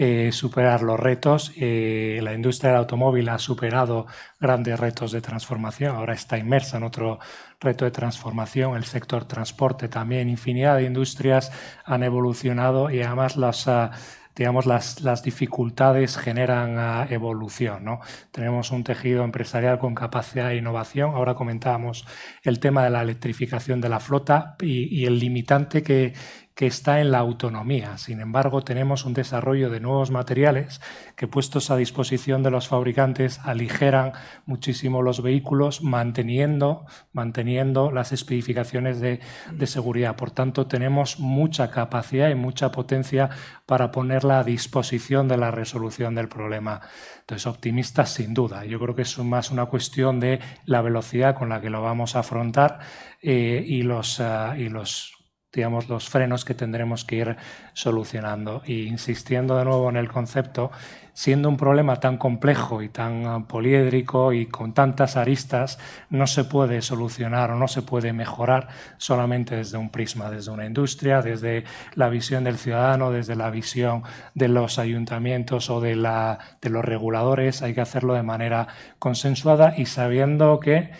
[0.00, 1.50] eh, superar los retos.
[1.56, 4.06] Eh, la industria del automóvil ha superado
[4.38, 7.18] grandes retos de transformación, ahora está inmersa en otro
[7.58, 8.76] reto de transformación.
[8.76, 11.50] El sector transporte también, infinidad de industrias
[11.84, 13.66] han evolucionado y además las...
[13.66, 13.90] Ah,
[14.36, 17.84] digamos, las, dificultades generan ah, evolución.
[17.84, 17.98] ¿no?
[18.30, 21.10] Tenemos un tejido empresarial con capacidad de innovación.
[21.10, 22.06] Ahora comentábamos
[22.44, 26.14] el tema de la electrificación de la flota y el limitante que,
[26.58, 27.98] que está en la autonomía.
[27.98, 30.80] Sin embargo, tenemos un desarrollo de nuevos materiales
[31.14, 34.10] que puestos a disposición de los fabricantes aligeran
[34.44, 39.20] muchísimo los vehículos manteniendo, manteniendo las especificaciones de,
[39.66, 40.16] seguridad.
[40.16, 43.30] Por tanto, tenemos mucha capacidad y mucha potencia
[43.64, 46.80] para ponerla a disposición de la resolución del problema.
[47.20, 48.64] Entonces, optimistas sin duda.
[48.64, 52.16] Yo creo que es más una cuestión de la velocidad con la que lo vamos
[52.16, 52.80] a afrontar
[53.22, 55.17] eh, y los, ah, y los
[55.52, 57.36] digamos, los frenos que tendremos que ir
[57.72, 58.62] solucionando.
[58.66, 60.70] Y insistiendo de nuevo en el concepto,
[61.14, 65.78] siendo un problema tan complejo y tan ah, poliédrico y con tantas aristas,
[66.10, 68.68] no se puede solucionar o no se puede mejorar
[68.98, 74.02] solamente desde un prisma, desde una industria, desde la visión del ciudadano, desde la visión
[74.34, 77.62] de los ayuntamientos o de, la, de los reguladores.
[77.62, 78.68] Hay que hacerlo de manera
[78.98, 80.90] consensuada y sabiendo que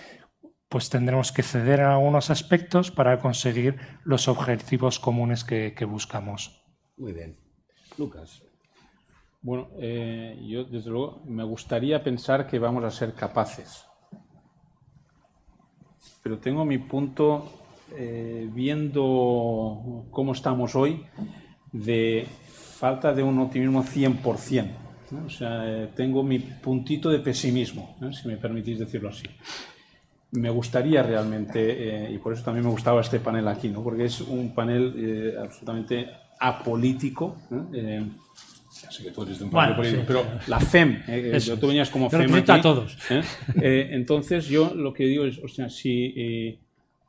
[0.68, 6.62] pues tendremos que ceder en algunos aspectos para conseguir los objetivos comunes que, buscamos.
[6.96, 7.36] Muy bien.
[7.96, 8.42] Lucas.
[9.40, 13.86] Bueno, eh, yo desde luego me gustaría pensar que vamos a ser capaces.
[16.22, 17.50] Pero tengo mi punto,
[17.96, 21.06] eh, viendo cómo estamos hoy,
[21.72, 22.26] de
[22.78, 24.70] falta de un optimismo 100%.
[25.24, 29.26] O sea, eh, tengo mi puntito de pesimismo, si me permitís decirlo así
[30.32, 33.82] me gustaría realmente, eh, y por eso también me gustaba este panel aquí, ¿no?
[33.82, 36.08] porque es un panel eh, absolutamente
[36.38, 37.36] apolítico.
[37.72, 38.04] Eh,
[38.82, 41.02] ya sé que tú eres de un panel político, pero la FEM,
[41.58, 42.34] tú venías como FEM.
[42.34, 42.96] Aquí, a todos.
[43.56, 46.58] entonces, yo lo que digo es, o sea, si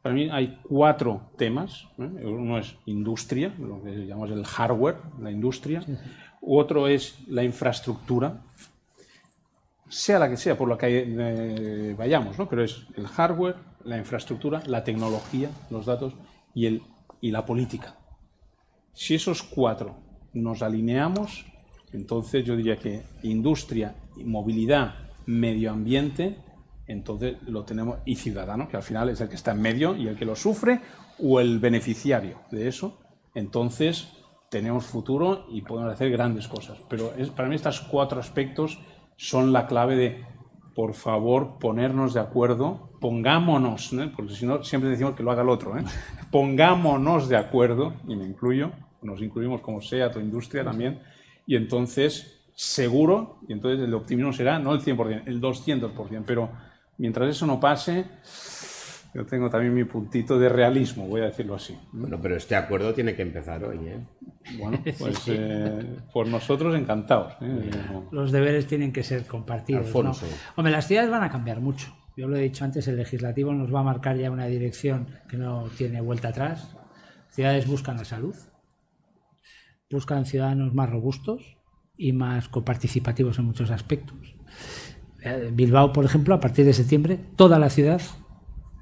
[0.01, 1.87] para mí hay cuatro temas.
[1.97, 5.83] Uno es industria, lo que llamamos el hardware, la industria.
[6.41, 8.41] Otro es la infraestructura,
[9.89, 12.47] sea la que sea por la que eh, vayamos, ¿no?
[12.47, 16.13] pero es el hardware, la infraestructura, la tecnología, los datos
[16.53, 16.83] y, el,
[17.21, 17.97] y la política.
[18.93, 19.97] Si esos cuatro
[20.33, 21.45] nos alineamos,
[21.91, 26.37] entonces yo diría que industria, movilidad, medio ambiente,
[26.87, 30.07] entonces lo tenemos, y ciudadano, que al final es el que está en medio y
[30.07, 30.81] el que lo sufre,
[31.19, 32.99] o el beneficiario de eso,
[33.35, 34.09] entonces
[34.49, 36.79] tenemos futuro y podemos hacer grandes cosas.
[36.89, 38.79] Pero es, para mí estos cuatro aspectos
[39.19, 40.25] son la clave de,
[40.73, 45.49] por favor, ponernos de acuerdo, pongámonos, porque si no, siempre decimos que lo haga el
[45.49, 45.83] otro, ¿eh?
[46.31, 51.01] pongámonos de acuerdo, y me incluyo, nos incluimos como sea tu industria también,
[51.45, 56.49] y entonces seguro, y entonces el optimismo será no el 100%, el 200%, pero
[56.97, 58.05] mientras eso no pase,
[59.13, 61.77] yo tengo también mi puntito de realismo, voy a decirlo así.
[61.91, 63.99] Bueno, pero este acuerdo tiene que empezar hoy, ¿eh?
[64.57, 67.33] Bueno, pues eh, por nosotros encantados.
[67.41, 67.69] ¿eh?
[68.11, 69.93] Los deberes tienen que ser compartidos.
[69.93, 70.11] ¿no?
[70.55, 71.95] Hombre, las ciudades van a cambiar mucho.
[72.17, 75.37] Yo lo he dicho antes, el legislativo nos va a marcar ya una dirección que
[75.37, 76.75] no tiene vuelta atrás.
[77.29, 78.35] Ciudades buscan la salud,
[79.89, 81.57] buscan ciudadanos más robustos
[81.95, 84.35] y más coparticipativos en muchos aspectos.
[85.21, 88.01] Eh, Bilbao, por ejemplo, a partir de septiembre, toda la ciudad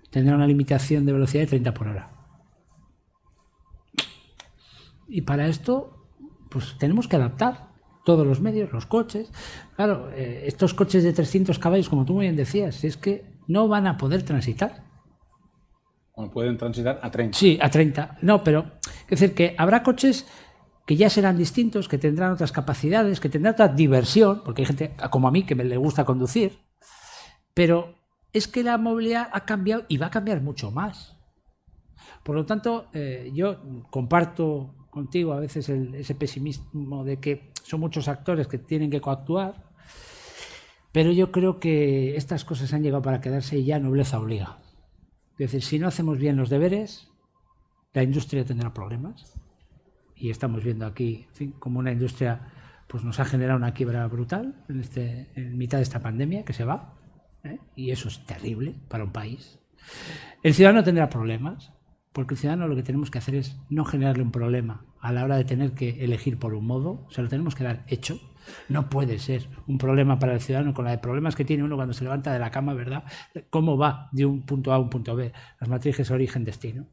[0.10, 2.17] tendrá una limitación de velocidad de 30 por hora.
[5.08, 6.08] Y para esto,
[6.50, 7.68] pues tenemos que adaptar
[8.06, 9.32] todos los medios, los coches.
[9.76, 13.68] Claro, eh, estos coches de 300 caballos, como tú muy bien decías, es que no
[13.68, 14.84] van a poder transitar.
[16.16, 17.38] Bueno, pueden transitar a 30.
[17.38, 18.18] Sí, a 30.
[18.22, 18.72] No, pero
[19.10, 20.26] es decir, que habrá coches
[20.86, 24.96] que ya serán distintos, que tendrán otras capacidades, que tendrán otra diversión, porque hay gente
[25.12, 26.60] como a mí que me le gusta conducir,
[27.54, 27.96] pero
[28.32, 31.18] es que la movilidad ha cambiado y va a cambiar mucho más.
[32.24, 33.58] Por lo tanto, eh, yo
[33.90, 39.02] comparto contigo a veces el- ese pesimismo de que son muchos actores que tienen que
[39.02, 39.54] coactuar,
[40.92, 44.58] pero yo creo que estas cosas han llegado para quedarse y ya nobleza obliga.
[45.34, 47.10] Es decir, si no hacemos bien los deberes,
[47.94, 49.40] la industria tendrá problemas.
[50.16, 51.28] Y estamos viendo aquí
[51.60, 52.54] como una industria
[52.88, 56.54] pues nos ha generado una quiebra brutal en, este, en mitad de esta pandemia que
[56.54, 56.96] se va.
[57.44, 57.60] ¿eh?
[57.76, 59.60] Y eso es terrible para un país.
[60.42, 61.72] El ciudadano tendrá problemas,
[62.18, 65.24] porque el ciudadano lo que tenemos que hacer es no generarle un problema a la
[65.24, 68.20] hora de tener que elegir por un modo, se lo tenemos que dar hecho.
[68.70, 71.76] No puede ser un problema para el ciudadano con la de problemas que tiene uno
[71.76, 73.04] cuando se levanta de la cama, ¿verdad?
[73.52, 75.32] ¿Cómo va de un punto A a un punto B?
[75.60, 76.88] Las matrices origen-destino.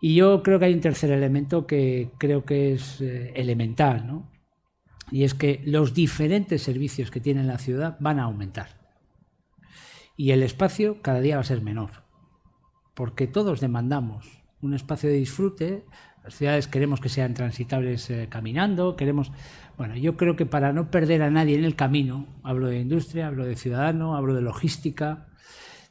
[0.00, 4.28] Y yo creo que hay un tercer elemento que creo que es eh, elemental, ¿no?
[5.12, 8.70] Y es que los diferentes servicios que tiene la ciudad van a aumentar.
[10.16, 12.03] Y el espacio cada día va a ser menor.
[12.94, 15.84] Porque todos demandamos un espacio de disfrute.
[16.22, 19.30] Las ciudades queremos que sean transitables eh, caminando, queremos...
[19.76, 23.26] Bueno, yo creo que para no perder a nadie en el camino, hablo de industria,
[23.26, 25.26] hablo de ciudadano, hablo de logística,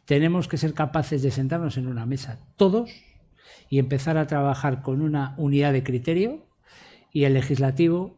[0.05, 2.89] tenemos que ser capaces de sentarnos en una mesa todos
[3.69, 6.47] y empezar a trabajar con una unidad de criterio
[7.11, 8.17] y el legislativo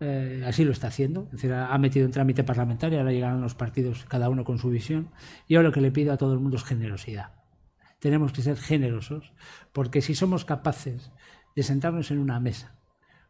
[0.00, 3.54] eh, así lo está haciendo, es decir, ha metido un trámite parlamentario, ahora llegarán los
[3.54, 5.10] partidos cada uno con su visión.
[5.48, 7.41] Yo lo que le pido a todo el mundo es generosidad.
[8.02, 9.32] Tenemos que ser generosos,
[9.72, 11.12] porque si somos capaces
[11.54, 12.80] de sentarnos en una mesa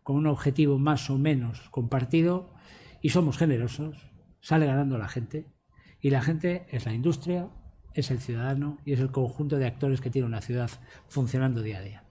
[0.02, 2.54] con un objetivo más o menos compartido
[3.02, 4.10] y somos generosos,
[4.40, 5.44] sale ganando la gente.
[6.00, 7.50] Y la gente es la industria,
[7.92, 10.70] es el ciudadano y es el conjunto de actores que tiene una ciudad
[11.06, 12.04] funcionando día a día.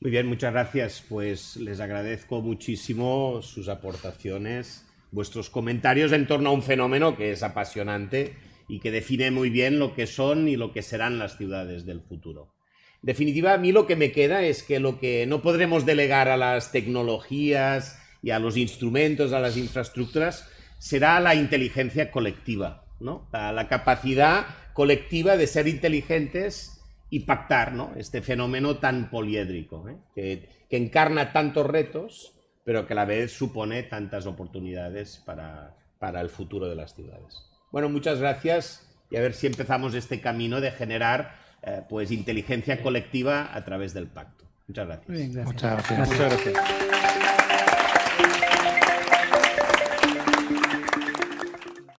[0.00, 1.04] Muy bien, muchas gracias.
[1.06, 7.42] Pues les agradezco muchísimo sus aportaciones, vuestros comentarios en torno a un fenómeno que es
[7.42, 8.34] apasionante
[8.68, 12.00] y que define muy bien lo que son y lo que serán las ciudades del
[12.00, 12.54] futuro.
[13.02, 16.28] En definitiva, a mí lo que me queda es que lo que no podremos delegar
[16.28, 20.48] a las tecnologías y a los instrumentos, a las infraestructuras,
[20.78, 23.28] será la inteligencia colectiva, ¿no?
[23.32, 27.92] la, capacidad colectiva de ser inteligentes y pactar ¿no?
[27.96, 29.96] este fenómeno tan poliédrico, ¿eh?
[30.14, 32.32] que, que encarna tantos retos,
[32.64, 37.53] pero que a la vez supone tantas oportunidades para, para el futuro de las ciudades.
[37.74, 42.80] Bueno, muchas gracias y a ver si empezamos este camino de generar eh, pues inteligencia
[42.80, 44.44] colectiva a través del pacto.
[44.68, 45.08] Muchas gracias.
[45.08, 45.52] Muy bien, gracias.
[45.52, 46.08] Muchas gracias.
[46.08, 47.43] Muchas gracias.